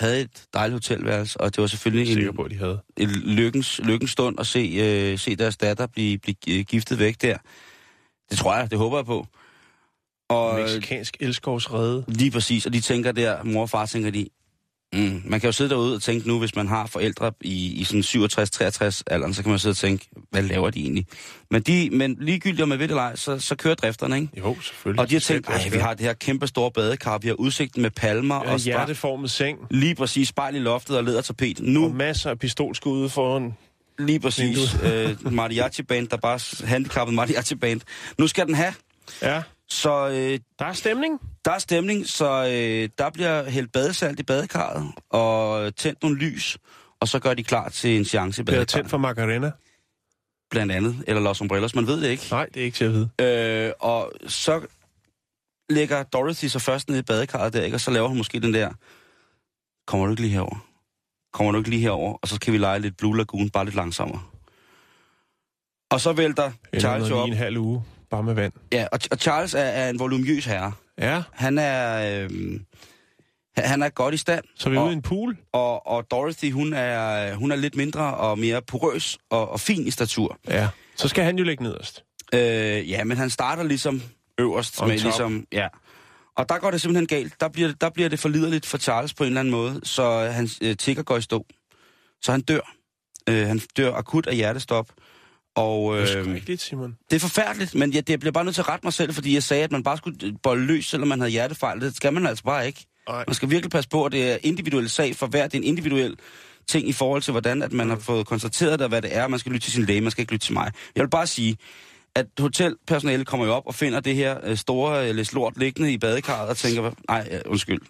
[0.00, 2.80] havde et dejligt hotelværelse, og det var selvfølgelig sikker en, på, at de havde.
[2.96, 7.22] en lykkens, lykkens stund at se, øh, se deres datter blive, blive øh, giftet væk
[7.22, 7.38] der.
[8.30, 9.26] Det tror jeg, det håber jeg på.
[10.28, 12.04] Og Mexikansk elskovsrede.
[12.08, 14.28] lige præcis, og de tænker der, mor og far tænker de,
[14.92, 17.84] mm, man kan jo sidde derude og tænke nu, hvis man har forældre i, i
[17.84, 21.06] sådan 67-63 alderen, så kan man sidde og tænke, hvad laver de egentlig?
[21.50, 24.28] Men, de, men ligegyldigt om man ved det eller ej, så, så kører drifterne, ikke?
[24.38, 25.00] Jo, selvfølgelig.
[25.00, 27.34] Og de har tænkt, passe ej, vi har det her kæmpe store badekar, vi har
[27.34, 29.58] udsigten med palmer Ja, og hjerteformet seng.
[29.70, 31.60] lige præcis spejl i loftet og lædertapet.
[31.60, 33.54] Nu Og masser af pistolskud foran.
[33.98, 34.76] Lige præcis.
[34.84, 37.80] øh, mariachi-band, der bare handicappet mariachi-band.
[38.18, 38.72] Nu skal den have.
[39.22, 41.20] Ja, Så øh, der er stemning.
[41.44, 46.58] der er stemning, så øh, der bliver hældt badesalt i badekarret og tændt nogle lys,
[47.00, 48.68] og så gør de klar til en seance i Det er badekarret.
[48.68, 49.50] tændt for Macarena.
[50.50, 51.04] Blandt andet.
[51.06, 52.26] Eller Los Umbrellas, man ved det ikke.
[52.30, 53.10] Nej, det er ikke til at vide.
[53.20, 54.66] Øh, og så
[55.70, 57.76] lægger Dorothy sig først ned i badekarret der, ikke?
[57.76, 58.70] og så laver hun måske den der,
[59.86, 60.66] kommer du ikke lige herover?
[61.32, 62.18] Kommer du ikke lige herover?
[62.22, 64.22] Og så kan vi lege lidt Blue Lagoon, bare lidt langsommere.
[65.90, 67.28] Og så vælter Charles jo op.
[67.28, 67.82] en halv uge.
[68.10, 68.52] Bare med vand.
[68.72, 70.72] Ja, og, og Charles er, er en voluminøs herre.
[70.98, 72.30] Ja, Han er, øh,
[73.56, 74.44] han er godt i stand.
[74.56, 75.36] så er vi og, ude i en pool.
[75.52, 79.86] og, og Dorothy, hun er, hun er lidt mindre og mere porøs og, og fin
[79.86, 80.38] i statur.
[80.48, 80.68] Ja.
[80.96, 82.04] Så skal han jo ligge nederst.
[82.34, 84.02] Øh, ja, men han starter ligesom
[84.38, 85.04] øverst On med top.
[85.04, 85.68] ligesom, ja.
[86.36, 87.40] Og der går det simpelthen galt.
[87.40, 90.18] Der bliver, der bliver det for liderligt for Charles på en eller anden måde, så
[90.18, 91.46] hans øh, tigger går i stå.
[92.22, 92.74] Så han dør.
[93.28, 94.88] Øh, han dør akut af hjertestop.
[95.56, 96.96] Og Det er øh, skrækkeligt, Simon.
[97.10, 99.34] det er forfærdeligt, men jeg, det bliver bare nødt til at rette mig selv, fordi
[99.34, 101.80] jeg sagde, at man bare skulle øh, bolde løs, selvom man havde hjertefejl.
[101.80, 102.86] Det skal man altså bare ikke.
[103.08, 103.24] Nej.
[103.26, 105.44] Man skal virkelig passe på, at det er individuel sag for hver.
[105.46, 106.16] Det er en individuel
[106.68, 109.28] ting i forhold til, hvordan at man har fået konstateret det, og hvad det er.
[109.28, 110.72] Man skal lytte til sin læge, man skal ikke lytte til mig.
[110.96, 111.56] Jeg vil bare sige,
[112.14, 115.92] at hotelpersonalet kommer jo op og finder det her øh, store øh, læs lort liggende
[115.92, 117.80] i badekarret og tænker, nej, øh, undskyld.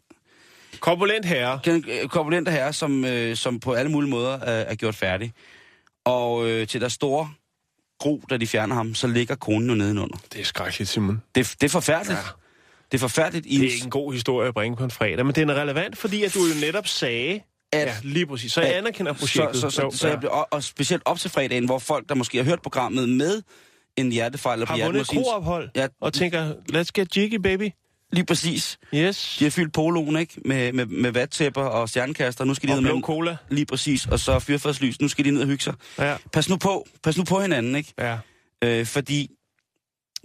[0.80, 1.60] Korpulent herre.
[1.64, 5.32] Den øh, korpulente herre, som, øh, som på alle mulige måder er, er gjort færdig.
[6.04, 7.30] Og øh, til deres store
[8.00, 10.16] gro, da de fjerner ham, så ligger konen jo nedenunder.
[10.32, 11.22] Det er skrækkeligt, Simon.
[11.34, 12.18] Det, det er forfærdeligt.
[12.18, 12.24] Ja.
[12.92, 13.46] Det er forfærdeligt.
[13.48, 15.54] I Det er ikke en god historie at bringe på en fredag, men den er
[15.54, 17.40] relevant, fordi at du jo netop sagde...
[17.72, 18.52] At- ja, lige præcis.
[18.52, 19.60] Så jeg at- anerkender projektet.
[19.60, 20.12] Så, så, så, Jo, så ja.
[20.12, 23.08] jeg bliver, og, og specielt op til fredagen, hvor folk, der måske har hørt programmet
[23.08, 23.42] med
[23.96, 27.70] en hjertefejl har vundet et kroophold Ja, og tænker, let's get jiggy, baby.
[28.12, 28.78] Lige præcis.
[28.94, 29.36] Yes.
[29.38, 30.40] De har fyldt poloen, ikke?
[30.44, 32.44] Med, med, med vattæpper og stjernekaster.
[32.44, 33.36] Nu skal de Og ned med blå en- cola.
[33.50, 34.06] Lige præcis.
[34.06, 35.00] Og så fyrfadslys.
[35.00, 35.74] Nu skal de ned og hygge sig.
[35.98, 36.86] Ja, Pas nu på.
[37.02, 37.94] Pas nu på hinanden, ikke?
[37.98, 38.18] ja.
[38.64, 39.28] Øh, fordi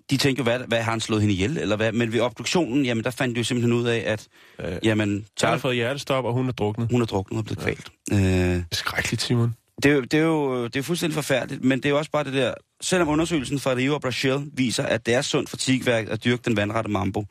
[0.09, 1.91] de tænkte jo, hvad, hvad har han slået hende ihjel, eller hvad?
[1.91, 4.27] Men ved obduktionen, jamen der fandt de jo simpelthen ud af, at
[4.59, 6.87] Øh, jamen, Så har Charles, fået hjertestop, og hun er druknet.
[6.91, 7.89] hun er druknet og blevet kvalt.
[8.11, 9.55] Øh, Det er skrækkeligt, Simon.
[9.83, 12.23] det, er det, er jo, det er fuldstændig forfærdeligt, men det er jo også bare
[12.23, 16.07] det der, selvom undersøgelsen fra Rio og Brasil viser, at det er sundt for tigværk
[16.09, 17.25] at dyrke den vandrette mambo,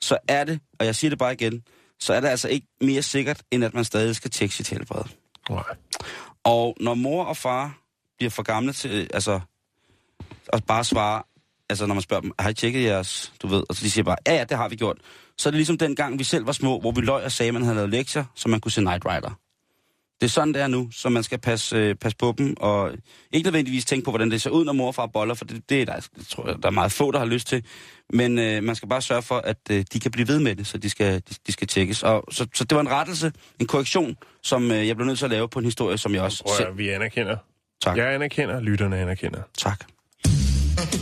[0.00, 1.62] så er det, og jeg siger det bare igen,
[2.00, 5.02] så er det altså ikke mere sikkert, end at man stadig skal tjekke sit helbred.
[5.50, 5.62] Nej.
[6.44, 7.78] Og når mor og far
[8.16, 9.40] bliver for gamle til, altså,
[10.52, 11.22] at bare svare,
[11.70, 14.04] altså når man spørger dem, har I tjekket jeres, du ved, og så de siger
[14.04, 14.98] bare, ja, ja, det har vi gjort.
[15.38, 17.48] Så er det ligesom den gang, vi selv var små, hvor vi løj og sagde,
[17.48, 19.38] at man havde lavet lektier, så man kunne se Night Rider.
[20.20, 22.92] Det er sådan, det er nu, så man skal passe, øh, passe på dem, og
[23.32, 25.68] ikke nødvendigvis tænke på, hvordan det ser ud, når mor og far boller, for det,
[25.68, 27.64] det er der, tror jeg, der er meget få, der har lyst til.
[28.12, 30.66] Men øh, man skal bare sørge for, at øh, de kan blive ved med det,
[30.66, 32.02] så de skal, de, de skal tjekkes.
[32.02, 35.24] Og, så, så det var en rettelse, en korrektion, som øh, jeg blev nødt til
[35.24, 36.78] at lave på en historie, som jeg også Prøv selv...
[36.78, 37.36] vi anerkender.
[37.82, 37.96] Tak.
[37.96, 39.40] Jeg anerkender, lytterne anerkender.
[39.58, 39.84] Tak.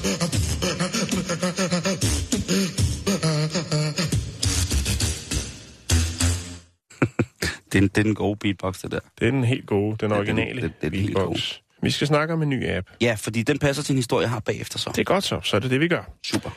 [7.73, 9.01] det, er, det er den gode beatbox, det der.
[9.21, 11.53] Det er den helt gode, den originale det- det er den helt beatbox.
[11.83, 12.87] Vi skal snakke om en ny app.
[13.01, 14.91] Ja, fordi den passer til en historie, jeg har bagefter så.
[14.91, 16.03] Det er godt så, så er det det, vi gør.
[16.27, 16.51] Super.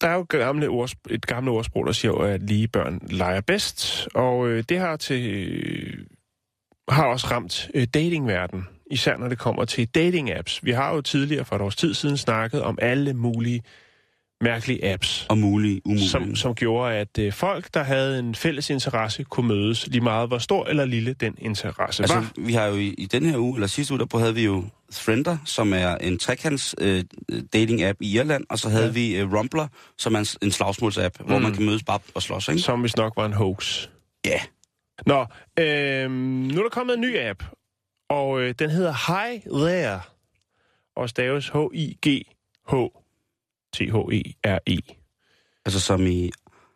[0.00, 4.08] Der er jo gamle ords, et gamle ordsprog, der siger, at lige børn leger bedst.
[4.14, 6.06] Og øh, det har, til, øh,
[6.88, 10.60] har også ramt øh, datingverdenen, især når det kommer til dating-apps.
[10.62, 13.62] Vi har jo tidligere for et års tid siden snakket om alle mulige
[14.40, 16.08] mærkelige apps, Og mulige, umulige.
[16.08, 20.28] som, som gjorde, at øh, folk, der havde en fælles interesse, kunne mødes lige meget,
[20.28, 22.32] hvor stor eller lille den interesse Altså, var.
[22.36, 24.64] vi har jo i, i den her uge, eller sidste uge, der havde vi jo
[24.92, 27.04] Friender, som er en trekants øh,
[27.56, 28.90] dating-app i Irland, og så havde ja.
[28.90, 29.68] vi øh, Rumbler,
[29.98, 31.26] som er en, en slagsmåls-app, mm.
[31.26, 32.60] hvor man kan mødes bare og slås, ikke?
[32.60, 33.88] Som hvis nok var en hoax.
[34.26, 34.40] Ja.
[35.06, 35.26] Nå,
[35.58, 37.44] øh, nu er der kommet en ny app,
[38.10, 40.00] og øh, den hedder Hi There,
[40.96, 41.48] og staves
[43.76, 44.78] H-I-G-H-T-H-E-R-E,
[45.66, 46.30] Altså som i...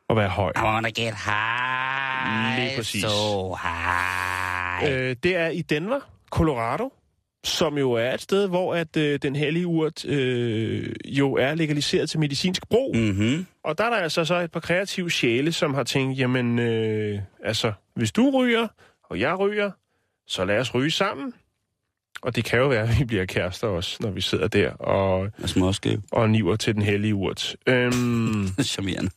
[0.09, 0.53] og være høj.
[0.57, 3.03] I wanna get high, Lige præcis.
[3.03, 4.93] so high.
[4.93, 6.93] Øh, det er i Denver, Colorado,
[7.45, 12.11] som jo er et sted, hvor at øh, den hellige urt øh, jo er legaliseret
[12.11, 12.97] til medicinsk brug.
[12.97, 13.01] Mm.
[13.03, 13.47] Mm-hmm.
[13.65, 17.19] Og der er der altså så et par kreative sjæle, som har tænkt, jamen, øh,
[17.45, 18.69] altså, hvis du ryger,
[19.11, 19.71] og jeg ryger,
[20.27, 21.35] så lad os ryge sammen.
[22.23, 25.25] Og det kan jo være, at vi bliver kærester også, når vi sidder der og,
[25.43, 25.99] er småskæv.
[26.13, 27.57] og niver til den hellige urt.
[27.67, 29.11] Øhm, Charmerende.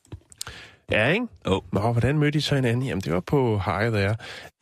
[0.91, 1.27] ja, ikke?
[1.47, 1.61] Jo.
[1.73, 2.85] Nå, hvordan mødte I så hinanden?
[2.85, 4.15] Jamen, det var på Haje der.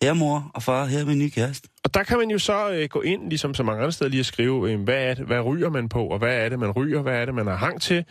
[0.04, 1.70] Her mor og far, her er min nye kæreste.
[1.84, 4.20] Og der kan man jo så øh, gå ind, ligesom så mange andre steder, lige
[4.20, 6.72] at skrive, øh, hvad, er det, hvad ryger man på, og hvad er det, man
[6.72, 8.06] ryger, hvad er det, man har hang til.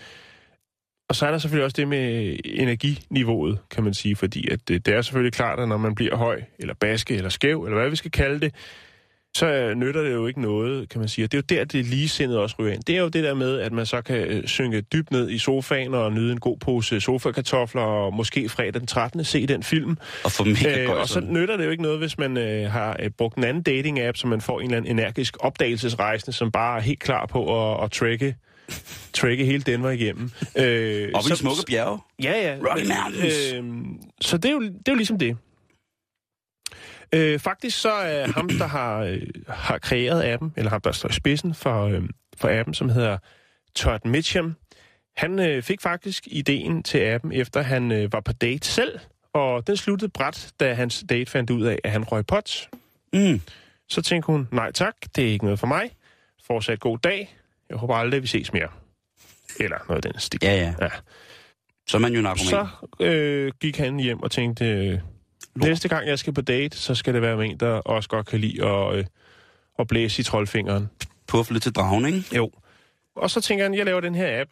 [1.09, 4.87] Og så er der selvfølgelig også det med energiniveauet, kan man sige, fordi at det,
[4.87, 7.91] det er selvfølgelig klart, at når man bliver høj, eller baske, eller skæv, eller hvad
[7.91, 8.55] vi skal kalde det,
[9.35, 11.25] så nytter det jo ikke noget, kan man sige.
[11.25, 12.83] Og det er jo der, det ligesindet også ryger ind.
[12.83, 15.39] Det er jo det der med, at man så kan øh, synke dybt ned i
[15.39, 19.25] sofaen og nyde en god pose sofakartofler, og måske fredag den 13.
[19.25, 19.97] se den film.
[20.25, 22.71] Og for mega Øh, godt og så nytter det jo ikke noget, hvis man øh,
[22.71, 26.51] har øh, brugt en anden dating-app, så man får en eller anden energisk opdagelsesrejsende, som
[26.51, 28.37] bare er helt klar på at, at tracke,
[29.13, 30.31] tracke hele Denver igennem.
[30.57, 31.99] Øh, Op i smukke bjerge.
[32.23, 32.57] Ja, ja.
[32.71, 33.53] Rocky Mountains.
[33.55, 33.65] Øh,
[34.21, 35.37] så det er, jo, det er jo ligesom det.
[37.15, 41.09] Øh, faktisk så er ham, der har, øh, har kreeret appen, eller ham, der står
[41.09, 42.03] i spidsen for, øh,
[42.37, 43.19] for appen, som hedder
[43.75, 44.57] Todd Mitchum,
[45.17, 48.99] han øh, fik faktisk ideen til appen, efter han øh, var på date selv,
[49.33, 52.69] og den sluttede bræt, da hans date fandt ud af, at han røg pot.
[53.13, 53.41] Mm.
[53.89, 55.91] Så tænkte hun, nej tak, det er ikke noget for mig.
[56.47, 57.37] Fortsat god dag.
[57.69, 58.69] Jeg håber aldrig, at vi ses mere.
[59.61, 60.41] Eller noget af den stil.
[60.43, 60.75] Ja, ja.
[60.81, 60.89] ja.
[61.89, 62.49] Så er man jo en argument.
[62.49, 62.67] Så
[63.01, 64.99] øh, gik han hjem og tænkte, øh,
[65.57, 68.27] næste gang jeg skal på date, så skal det være med en, der også godt
[68.27, 69.05] kan lide at, øh,
[69.79, 70.91] at blæse i troldfingeren.
[71.27, 72.37] Puffe lidt til dragen, ikke?
[72.37, 72.51] Jo.
[73.17, 74.51] Og så tænker han, jeg laver den her app.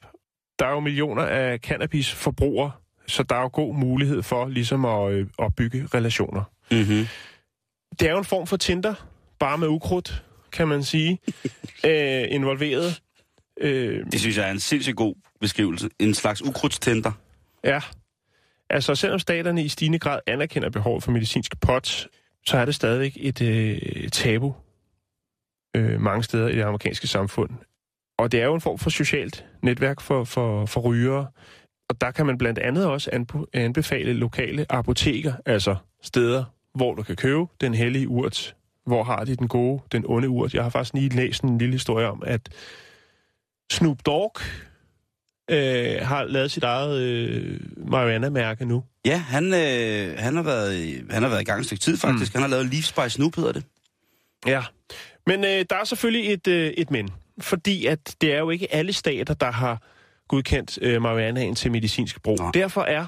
[0.59, 2.70] Der er jo millioner af cannabisforbrugere,
[3.07, 6.42] så der er jo god mulighed for ligesom at, øh, at bygge relationer.
[6.70, 7.07] Mm-hmm.
[8.01, 8.94] Det er jo en form for Tinder,
[9.38, 11.18] bare med ukrudt, kan man sige,
[11.86, 13.01] øh, involveret.
[13.61, 15.88] Øh, Det synes jeg er en sindssygt god beskrivelse.
[15.98, 17.12] En slags ukrudtstænder.
[17.64, 17.80] Ja.
[18.71, 22.09] Altså, selvom staterne i stigende grad anerkender behovet for medicinsk pot,
[22.47, 24.55] så er det stadigvæk et øh, tabu
[25.77, 27.51] øh, mange steder i det amerikanske samfund
[28.21, 31.27] og det er jo en form for socialt netværk for, for, for rygere.
[31.89, 36.45] Og der kan man blandt andet også anbefale lokale apoteker, altså steder,
[36.75, 38.57] hvor du kan købe den hellige urt.
[38.87, 40.55] Hvor har de den gode, den onde urt?
[40.55, 42.49] Jeg har faktisk lige læst en lille historie om, at
[43.73, 44.33] Snoop Dogg
[45.51, 48.84] øh, har lavet sit eget øh, marijuana-mærke nu.
[49.05, 52.34] Ja, han, øh, han, har været, han har været i gang et stykke tid faktisk.
[52.34, 52.42] Mm.
[52.42, 53.64] Han har lavet Leaf Spice Snoop, hedder det.
[54.46, 54.62] Ja,
[55.26, 57.11] men øh, der er selvfølgelig et, øh, et men.
[57.40, 59.82] Fordi at det er jo ikke alle stater, der har
[60.28, 62.38] godkendt øh, marijuanaen til medicinsk brug.
[62.38, 62.51] Nå.
[62.55, 63.07] Derfor er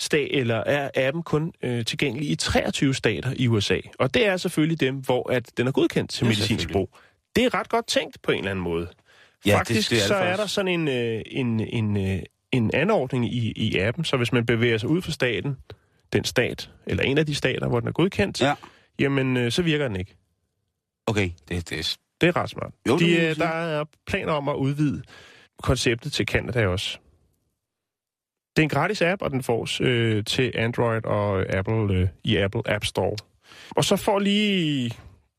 [0.00, 3.78] stat, eller er appen kun øh, tilgængelig i 23 stater i USA.
[3.98, 6.90] Og det er selvfølgelig dem, hvor at den er godkendt til Ja, medicinsk brug.
[7.36, 8.88] Det er ret godt tænkt på en eller anden måde.
[9.46, 12.22] Ja, Faktisk det er det så er der sådan en, øh, en, en, øh,
[12.52, 15.56] en anordning i, i appen, så hvis man bevæger sig ud fra staten,
[16.12, 18.54] den stat, eller en af de stater, hvor den er godkendt, Ja.
[18.98, 20.16] jamen øh, så virker den ikke.
[21.06, 22.72] Okay, det, det, Det er ret smart.
[22.88, 25.02] Jo, De, der er planer om at udvide
[25.62, 26.98] konceptet til Canada også.
[28.56, 32.36] Det er en gratis app, og den fås øh, til Android og Apple øh, i
[32.36, 33.16] Apple App Store.
[33.70, 34.90] Og så får lige...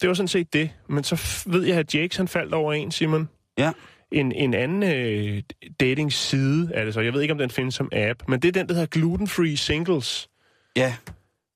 [0.01, 0.71] Det var sådan set det.
[0.87, 3.29] Men så ved jeg, at Jakes han faldt over en, Simon.
[3.59, 3.71] Ja.
[4.11, 5.41] En, en anden øh,
[5.79, 7.01] dating-side er det så.
[7.01, 8.23] Jeg ved ikke, om den findes som app.
[8.27, 10.29] Men det er den, der hedder Gluten Free Singles.
[10.75, 10.95] ja,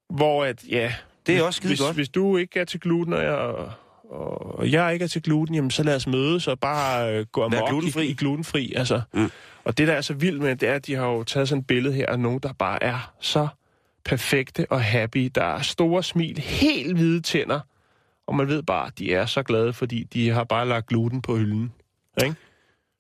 [0.10, 0.94] Hvor at, ja...
[1.28, 1.96] det er også skide hvis, godt.
[1.96, 3.36] Hvis du ikke er til gluten, og jeg,
[4.10, 7.44] og jeg ikke er til gluten, jamen så lad os mødes og bare øh, gå
[7.44, 8.06] amok glutenfri.
[8.06, 8.74] i, i glutenfri.
[8.76, 9.02] Altså.
[9.16, 9.28] Ja.
[9.64, 11.60] Og det, der er så vildt med, det er, at de har jo taget sådan
[11.60, 13.48] et billede her af nogen, der bare er så
[14.06, 15.32] perfekte og happy.
[15.36, 17.60] Der er store smil, helt hvide tænder,
[18.28, 21.22] og man ved bare, at de er så glade, fordi de har bare lagt gluten
[21.22, 21.74] på hylden.
[22.22, 22.36] Ikke?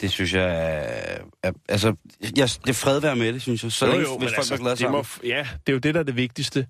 [0.01, 1.17] Det synes jeg er...
[1.43, 1.95] er altså,
[2.37, 3.71] jeg, det fred være med det, synes jeg.
[3.71, 4.97] Så længe, hvis folk er glade sammen.
[4.97, 6.67] må, ja, det er jo det, der er det vigtigste.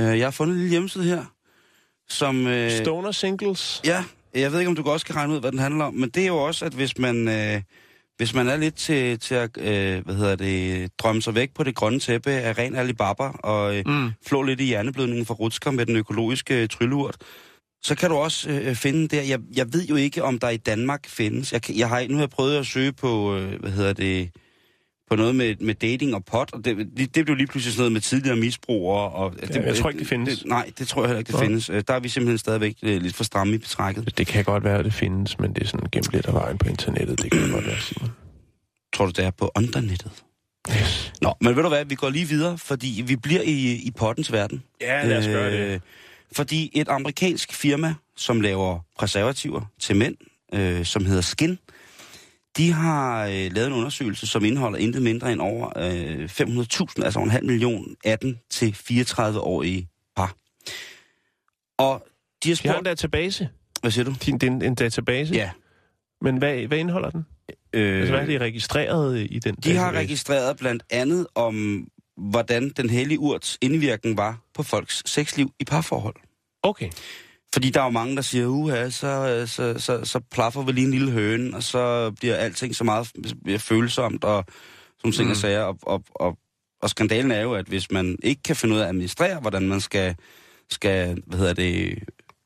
[0.00, 1.24] Øh, jeg har fundet en lille hjemmeside her,
[2.08, 2.46] som...
[2.46, 3.80] Øh, Stoner Singles.
[3.84, 6.10] Ja, jeg ved ikke, om du også kan regne ud, hvad den handler om, men
[6.10, 7.62] det er jo også, at hvis man, øh,
[8.16, 11.64] hvis man er lidt til, til at øh, hvad hedder det, drømme sig væk på
[11.64, 14.10] det grønne tæppe af ren Alibaba og øh, Mm.
[14.26, 17.16] flå lidt i hjerneblødningen fra Rutsker med den økologiske øh, tryllurt,
[17.82, 19.22] så kan du også øh, finde der.
[19.22, 21.52] Jeg, jeg ved jo ikke, om der i Danmark findes.
[21.52, 24.30] Jeg, jeg har, nu har jeg prøvet at søge på, øh, hvad hedder det,
[25.10, 27.92] på noget med, med dating og pot, og det, det, blev lige pludselig sådan noget
[27.92, 29.10] med tidligere misbrugere.
[29.10, 30.38] Og, det, jeg tror ikke, det findes.
[30.38, 31.40] Det, nej, det tror jeg heller ikke, det Nå.
[31.40, 31.70] findes.
[31.70, 34.18] Øh, Der er vi simpelthen stadigvæk øh, lidt for stramme i betrækket.
[34.18, 36.58] Det kan godt være, at det findes, men det er sådan gemt lidt af vejen
[36.58, 37.22] på internettet.
[37.22, 38.10] Det kan godt være, Simon.
[38.92, 40.10] Tror du, det er på undernettet?
[40.68, 41.12] Yes.
[41.22, 44.32] Nå, men ved du hvad, vi går lige videre, fordi vi bliver i, i pottens
[44.32, 44.62] verden.
[44.80, 45.82] Ja, lad os gøre det.
[46.36, 50.16] Fordi et amerikansk firma, som laver preservativer til mænd,
[50.54, 51.58] øh, som hedder Skin,
[52.56, 57.20] de har øh, lavet en undersøgelse, som indeholder intet mindre end over øh, 500.000, altså
[57.20, 60.34] en halv million 18 til 34-årige par.
[61.78, 62.06] Og
[62.44, 62.84] de har De har en spurgt...
[62.86, 63.48] database.
[63.80, 64.14] Hvad siger du?
[64.26, 65.34] Din, din, en database?
[65.34, 65.50] Ja.
[66.20, 67.26] Men hvad, hvad indeholder den?
[67.72, 69.98] Øh, Altså, hvad er det registreret i den De har database?
[70.04, 71.86] registreret blandt andet om,
[72.30, 76.14] hvordan den hellige urts indvirkning var på folks sexliv i parforhold.
[76.62, 76.90] Okay.
[77.54, 80.84] Fordi der er jo mange, der siger, uha, så, så, så, så plaffer vi lige
[80.84, 83.12] en lille høne, og så bliver alting så meget
[83.58, 84.44] følsomt, og
[84.98, 85.30] sådan ting Mm.
[85.30, 85.60] og sager.
[85.62, 86.38] Og, og, og,
[86.82, 89.68] og skandalen er jo, at hvis man ikke kan finde ud af at administrere, hvordan
[89.68, 90.16] man skal,
[90.70, 91.98] skal hvad hedder det,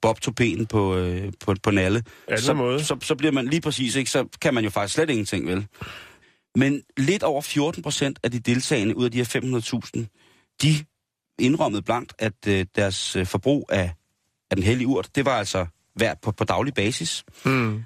[0.03, 2.85] bobtopen på, øh, på, på nalle, Ja, så, måde.
[2.85, 5.67] så, så bliver man lige præcis ikke, så kan man jo faktisk slet ingenting, vel?
[6.55, 9.25] Men lidt over 14 procent af de deltagende ud af de her
[9.99, 10.85] 500.000, de
[11.39, 13.95] indrømmede blankt, at øh, deres øh, forbrug af,
[14.51, 15.67] af den hellige urt, det var altså
[15.99, 17.25] værd på, på daglig basis.
[17.45, 17.85] Mm.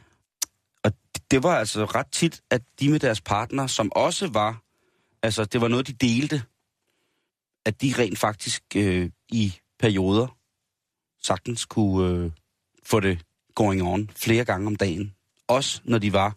[0.84, 4.62] Og det, det var altså ret tit, at de med deres partner, som også var,
[5.22, 6.42] altså det var noget, de delte,
[7.64, 10.38] at de rent faktisk øh, i perioder
[11.22, 12.30] sagtens kunne øh,
[12.82, 15.14] få det going on flere gange om dagen.
[15.48, 16.36] Også når de var,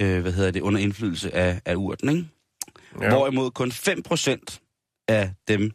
[0.00, 2.28] øh, hvad hedder det, under indflydelse af, af urten, ikke?
[3.00, 3.08] Ja.
[3.08, 4.58] Hvorimod kun 5%
[5.08, 5.70] af dem,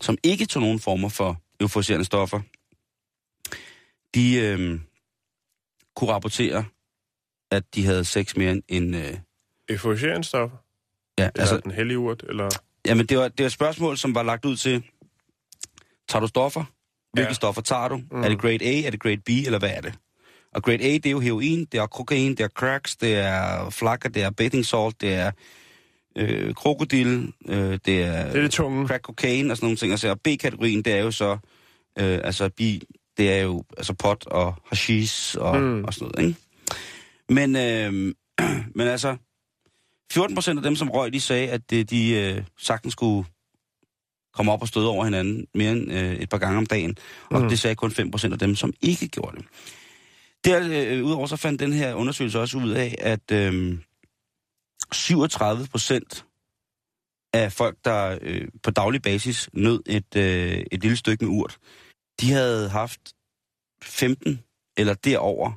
[0.00, 2.40] som ikke tog nogen former for euforiserende stoffer,
[4.14, 4.80] de øh,
[5.96, 6.64] kunne rapportere,
[7.50, 8.96] at de havde sex mere end...
[8.96, 9.18] øh,
[9.68, 10.56] Euforiserende stoffer?
[11.18, 12.24] ja, Altså altså, den hellige urt?
[12.28, 12.48] Eller...
[12.86, 14.84] jamen, det var, det var et spørgsmål, som var lagt ud til,
[16.08, 16.64] tager du stoffer?
[17.12, 17.34] Hvilke Ja.
[17.34, 17.96] stoffer tager du?
[17.96, 18.06] Mm.
[18.10, 18.22] Mm.
[18.22, 19.94] Er det grade A, er det grade B, eller hvad er det?
[20.54, 23.70] Og grade A, det er jo heroin, det er kokain, det er cracks, det er
[23.70, 25.30] flakker, det er bathing salt, det er
[26.16, 28.24] øh, krokodil, øh, det er...
[28.26, 28.86] Det er det tunge.
[28.86, 29.92] crack cocaine og sådan nogle ting.
[29.92, 31.32] Og så B-kategorien, det er jo så,
[31.98, 32.60] øh, altså B,
[33.18, 35.84] det er jo altså pot og hashish og, Mm.
[35.84, 36.40] og sådan noget, ikke?
[37.28, 38.14] Men, øh,
[38.78, 39.16] men altså,
[40.12, 43.28] 14 procent af dem, som røg, de sagde, at det, de øh, sagtens skulle
[44.34, 46.96] komme op og støde over hinanden mere end øh, et par gange om dagen.
[47.30, 47.48] Og mm.
[47.48, 49.44] det sagde kun 5 procent af dem, som ikke gjorde det.
[50.44, 53.78] Derudover øh, så fandt den her undersøgelse også ud af, at øh,
[54.92, 56.26] 37 procent
[57.32, 61.58] af folk, der øh, på daglig basis nød et, øh, et lille stykke med urt,
[62.20, 63.00] de havde haft
[63.82, 64.40] 15
[64.76, 65.52] eller derover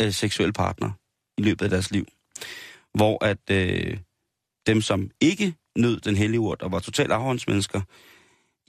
[0.00, 0.90] øh, seksuelle partner
[1.38, 2.06] i løbet af deres liv.
[2.94, 3.98] Hvor at øh,
[4.66, 7.80] dem, som ikke nød den hellige urt og var totalt afhåndsmennesker,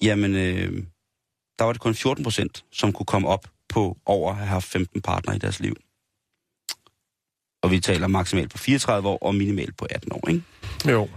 [0.01, 0.83] jamen, øh,
[1.59, 3.47] der var det kun 14 procent, som kunne komme op
[3.77, 5.75] på over at have haft 15 partner i deres liv.
[7.63, 10.43] Og vi taler maksimalt på 34 år og minimalt på 18 år, ikke?
[10.91, 11.09] Jo.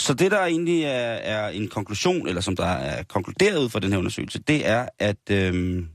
[0.00, 3.80] Så det, der egentlig er, er en konklusion, eller som der er konkluderet ud fra
[3.80, 5.88] den her undersøgelse, det er, at, øhm,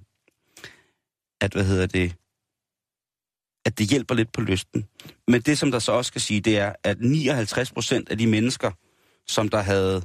[1.42, 2.16] at hvad hedder det,
[3.66, 4.86] at det hjælper lidt på lysten.
[5.28, 8.28] Men det, som der så også skal sige, det er, at 59 procent af de
[8.28, 8.72] mennesker,
[9.28, 10.02] som der havde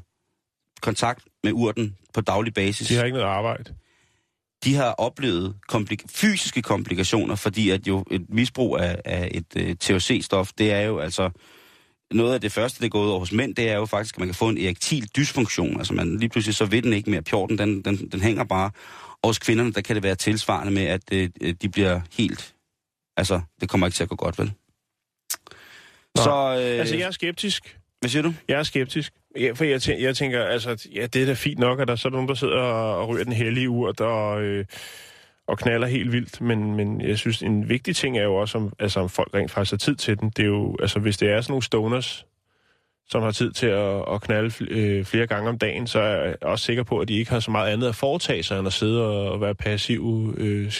[0.81, 3.75] kontakt med urten på daglig basis, De har ikke noget arbejde.
[4.65, 9.71] De har oplevet komplik- fysiske komplikationer, fordi at jo et misbrug af, af et uh,
[9.85, 11.31] THC-stof, det er jo altså
[12.11, 14.19] noget af det første, det går ud over hos mænd, det er jo faktisk, at
[14.19, 15.79] man kan få en erektil dysfunktion.
[15.79, 17.23] Altså man lige pludselig så ved den ikke mere.
[17.23, 18.71] Pjorten, den, den, den hænger bare.
[19.23, 22.55] Og hos kvinderne, der kan det være tilsvarende med, at uh, de bliver helt...
[23.17, 24.53] Altså, det kommer ikke til at gå godt, vel?
[26.17, 26.23] Nå.
[26.23, 26.31] Så,
[26.61, 27.79] øh, Altså, jeg er skeptisk.
[28.01, 28.35] hvad siger du?
[28.49, 29.13] Jeg er skeptisk.
[29.37, 31.97] Ja, for jeg, tæ- jeg tænker, altså, ja, det er da fint nok, at der
[31.97, 34.65] så sådan nogen, der sidder og, og ryger den hellige urt og, øh,
[35.47, 36.41] og knaller helt vildt.
[36.41, 39.51] Men, men jeg synes, en vigtig ting er jo også, om, altså, om folk rent
[39.51, 40.31] faktisk har tid til den.
[40.31, 42.27] Det er jo, altså, hvis det er sådan nogle stoners,
[43.09, 46.37] som har tid til at, at knalde øh, flere gange om dagen, så er jeg
[46.43, 48.73] også sikker på, at de ikke har så meget andet at foretage sig, end at
[48.73, 50.35] sidde og, være passive.
[50.39, 50.73] Øh,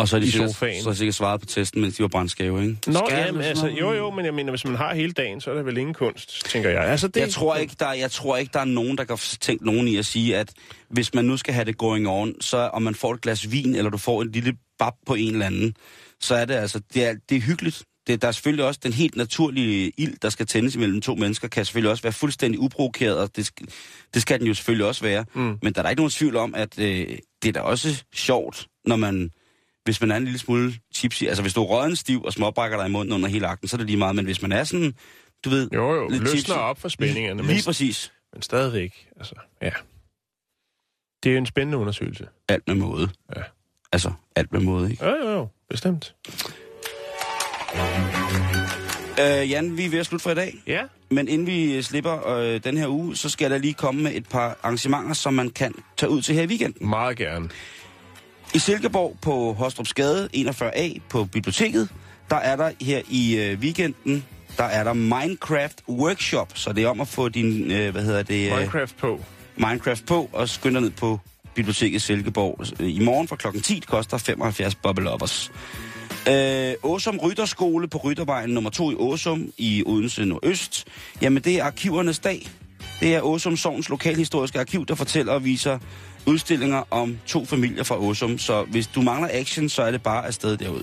[0.00, 0.82] og så er de I sikkert, sofaen.
[0.82, 2.76] så er de sikkert svaret på testen, mens de var brandskave, ikke?
[2.86, 4.94] Nå, Skal ja, du men, sådan altså, jo, jo, men jeg mener, hvis man har
[4.94, 6.82] hele dagen, så er det vel ingen kunst, tænker jeg.
[6.84, 9.66] Altså, det, Jeg tror, ikke, der, jeg tror ikke, der er nogen, der kan tænke
[9.66, 10.52] nogen i at sige, at
[10.90, 13.74] hvis man nu skal have det going on, så om man får et glas vin,
[13.74, 15.74] eller du får en lille bab på en eller anden,
[16.20, 17.82] så er det altså, det er, det er hyggeligt.
[18.06, 21.48] Det, der er selvfølgelig også den helt naturlige ild, der skal tændes imellem to mennesker,
[21.48, 23.66] kan selvfølgelig også være fuldstændig uprovokeret, og det, skal-
[24.14, 25.24] det skal den jo selvfølgelig også være.
[25.34, 25.58] Mm.
[25.62, 27.06] Men der er da ikke nogen tvivl om, at øh,
[27.42, 29.30] det er da også sjovt, når man,
[29.84, 32.76] hvis man er en lille smule tipsy, altså hvis du er råden stiv og småbrækker
[32.78, 34.64] dig i munden under hele akten, så er det lige meget, men hvis man er
[34.64, 34.94] sådan,
[35.44, 35.68] du ved...
[35.74, 38.12] Jo, jo, lidt løsner tipsy- op for spændingerne, men, Lige præcis.
[38.32, 39.70] men stadigvæk, altså, ja.
[41.22, 42.26] Det er jo en spændende undersøgelse.
[42.48, 43.08] Alt med måde.
[43.36, 43.42] Ja.
[43.92, 45.04] Altså, alt med måde, ikke?
[45.06, 46.14] Jo, jo, jo, bestemt.
[49.20, 50.54] Øh, Jan, vi er ved at slutte for i dag.
[50.66, 54.02] Ja, Men inden vi slipper øh, den her uge, så skal jeg da lige komme
[54.02, 56.88] med et par arrangementer, som man kan tage ud til her i weekenden.
[56.88, 57.48] meget gerne.
[58.54, 61.88] I Silkeborg på Hostrups Gade 41A på biblioteket,
[62.30, 64.24] der er der her i øh, weekenden,
[64.56, 68.22] der er der Minecraft Workshop, så det er om at få din, øh, hvad hedder
[68.22, 69.20] det, øh, Minecraft på.
[69.56, 71.20] Minecraft på og skynde dig ned på
[71.54, 73.74] biblioteket Silkeborg øh, i morgen fra klokken 10.
[73.74, 75.52] Det koster 75 bubble uppers.
[76.28, 80.84] Øh, Åsum Rytterskole på Ryttervejen nummer 2 i Åsum i Odense Nordøst.
[81.22, 82.48] Jamen det er arkivernes dag.
[83.00, 85.78] Det er Åsum Sovns lokalhistoriske arkiv, der fortæller og viser
[86.26, 88.38] udstillinger om to familier fra Åsum.
[88.38, 90.82] Så hvis du mangler action, så er det bare afsted derud.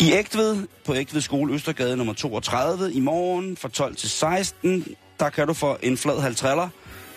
[0.00, 4.86] I Ægtved, på Ægtved Skole Østergade nummer 32, i morgen fra 12 til 16,
[5.20, 6.68] der kan du få en flad halvtræller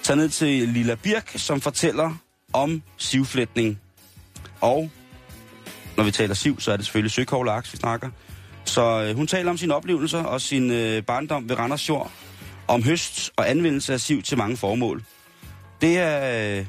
[0.04, 2.16] tage ned til Lilla Birk, som fortæller
[2.54, 3.80] om sivflætning.
[4.62, 4.90] Og
[5.98, 8.10] når vi taler siv, så er det selvfølgelig søkovlaks, vi snakker.
[8.66, 12.12] Så øh, hun taler om sine oplevelser og sin øh, barndom ved Randers Jord,
[12.68, 15.04] om høst og anvendelse af siv til mange formål.
[15.84, 16.66] Det, er, øh,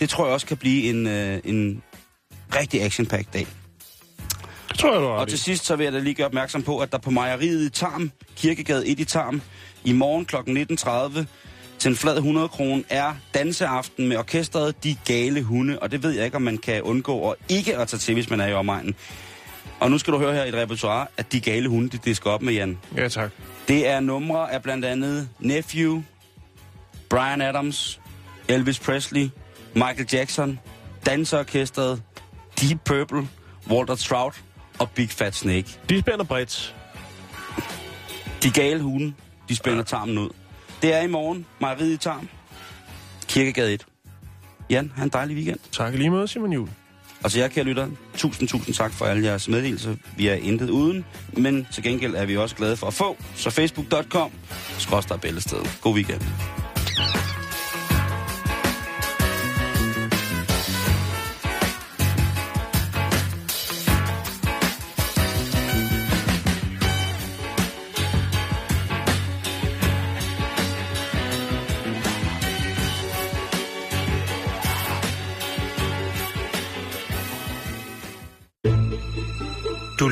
[0.00, 1.82] det tror jeg også kan blive en, øh, en
[2.56, 3.24] rigtig action dag.
[4.68, 6.62] Det tror jeg, du har Og til sidst så vil jeg da lige gøre opmærksom
[6.62, 9.42] på, at der på mejeriet i Tarm, Kirkegade 1 i Tarm,
[9.84, 10.36] i morgen kl.
[10.36, 11.24] 19.30
[11.78, 15.78] til en flad 100 kroner er danseaften med orkestret De Gale Hunde.
[15.78, 18.30] Og det ved jeg ikke, om man kan undgå at ikke at tage til, hvis
[18.30, 18.94] man er i omegnen.
[19.80, 22.30] Og nu skal du høre her i et repertoire, at De Gale Hunde, de disker
[22.30, 22.78] op med Jan.
[22.96, 23.30] Ja, tak.
[23.68, 26.02] Det er numre af blandt andet Nephew,
[27.08, 28.01] Brian Adams,
[28.48, 29.30] Elvis Presley,
[29.74, 30.58] Michael Jackson,
[31.06, 32.02] Danseorkestret,
[32.60, 33.28] Deep Purple,
[33.70, 34.42] Walter Trout
[34.78, 35.78] og Big Fat Snake.
[35.88, 36.74] De spænder bredt.
[38.42, 39.14] De gale hunde,
[39.48, 40.28] de spænder tarmen ud.
[40.82, 42.28] Det er i morgen, Mejeriet i Tarm,
[43.28, 43.86] Kirkegade 1.
[44.70, 45.58] Jan, have en dejlig weekend.
[45.72, 46.68] Tak lige måde, Simon Jul.
[47.24, 49.96] Og til jer, kære lytter, tusind, tusind tak for alle jeres meddelelser.
[50.16, 53.16] Vi er intet uden, men til gengæld er vi også glade for at få.
[53.36, 54.30] Så facebook.com,
[54.78, 55.58] skråstrej bæltested.
[55.80, 56.22] God weekend.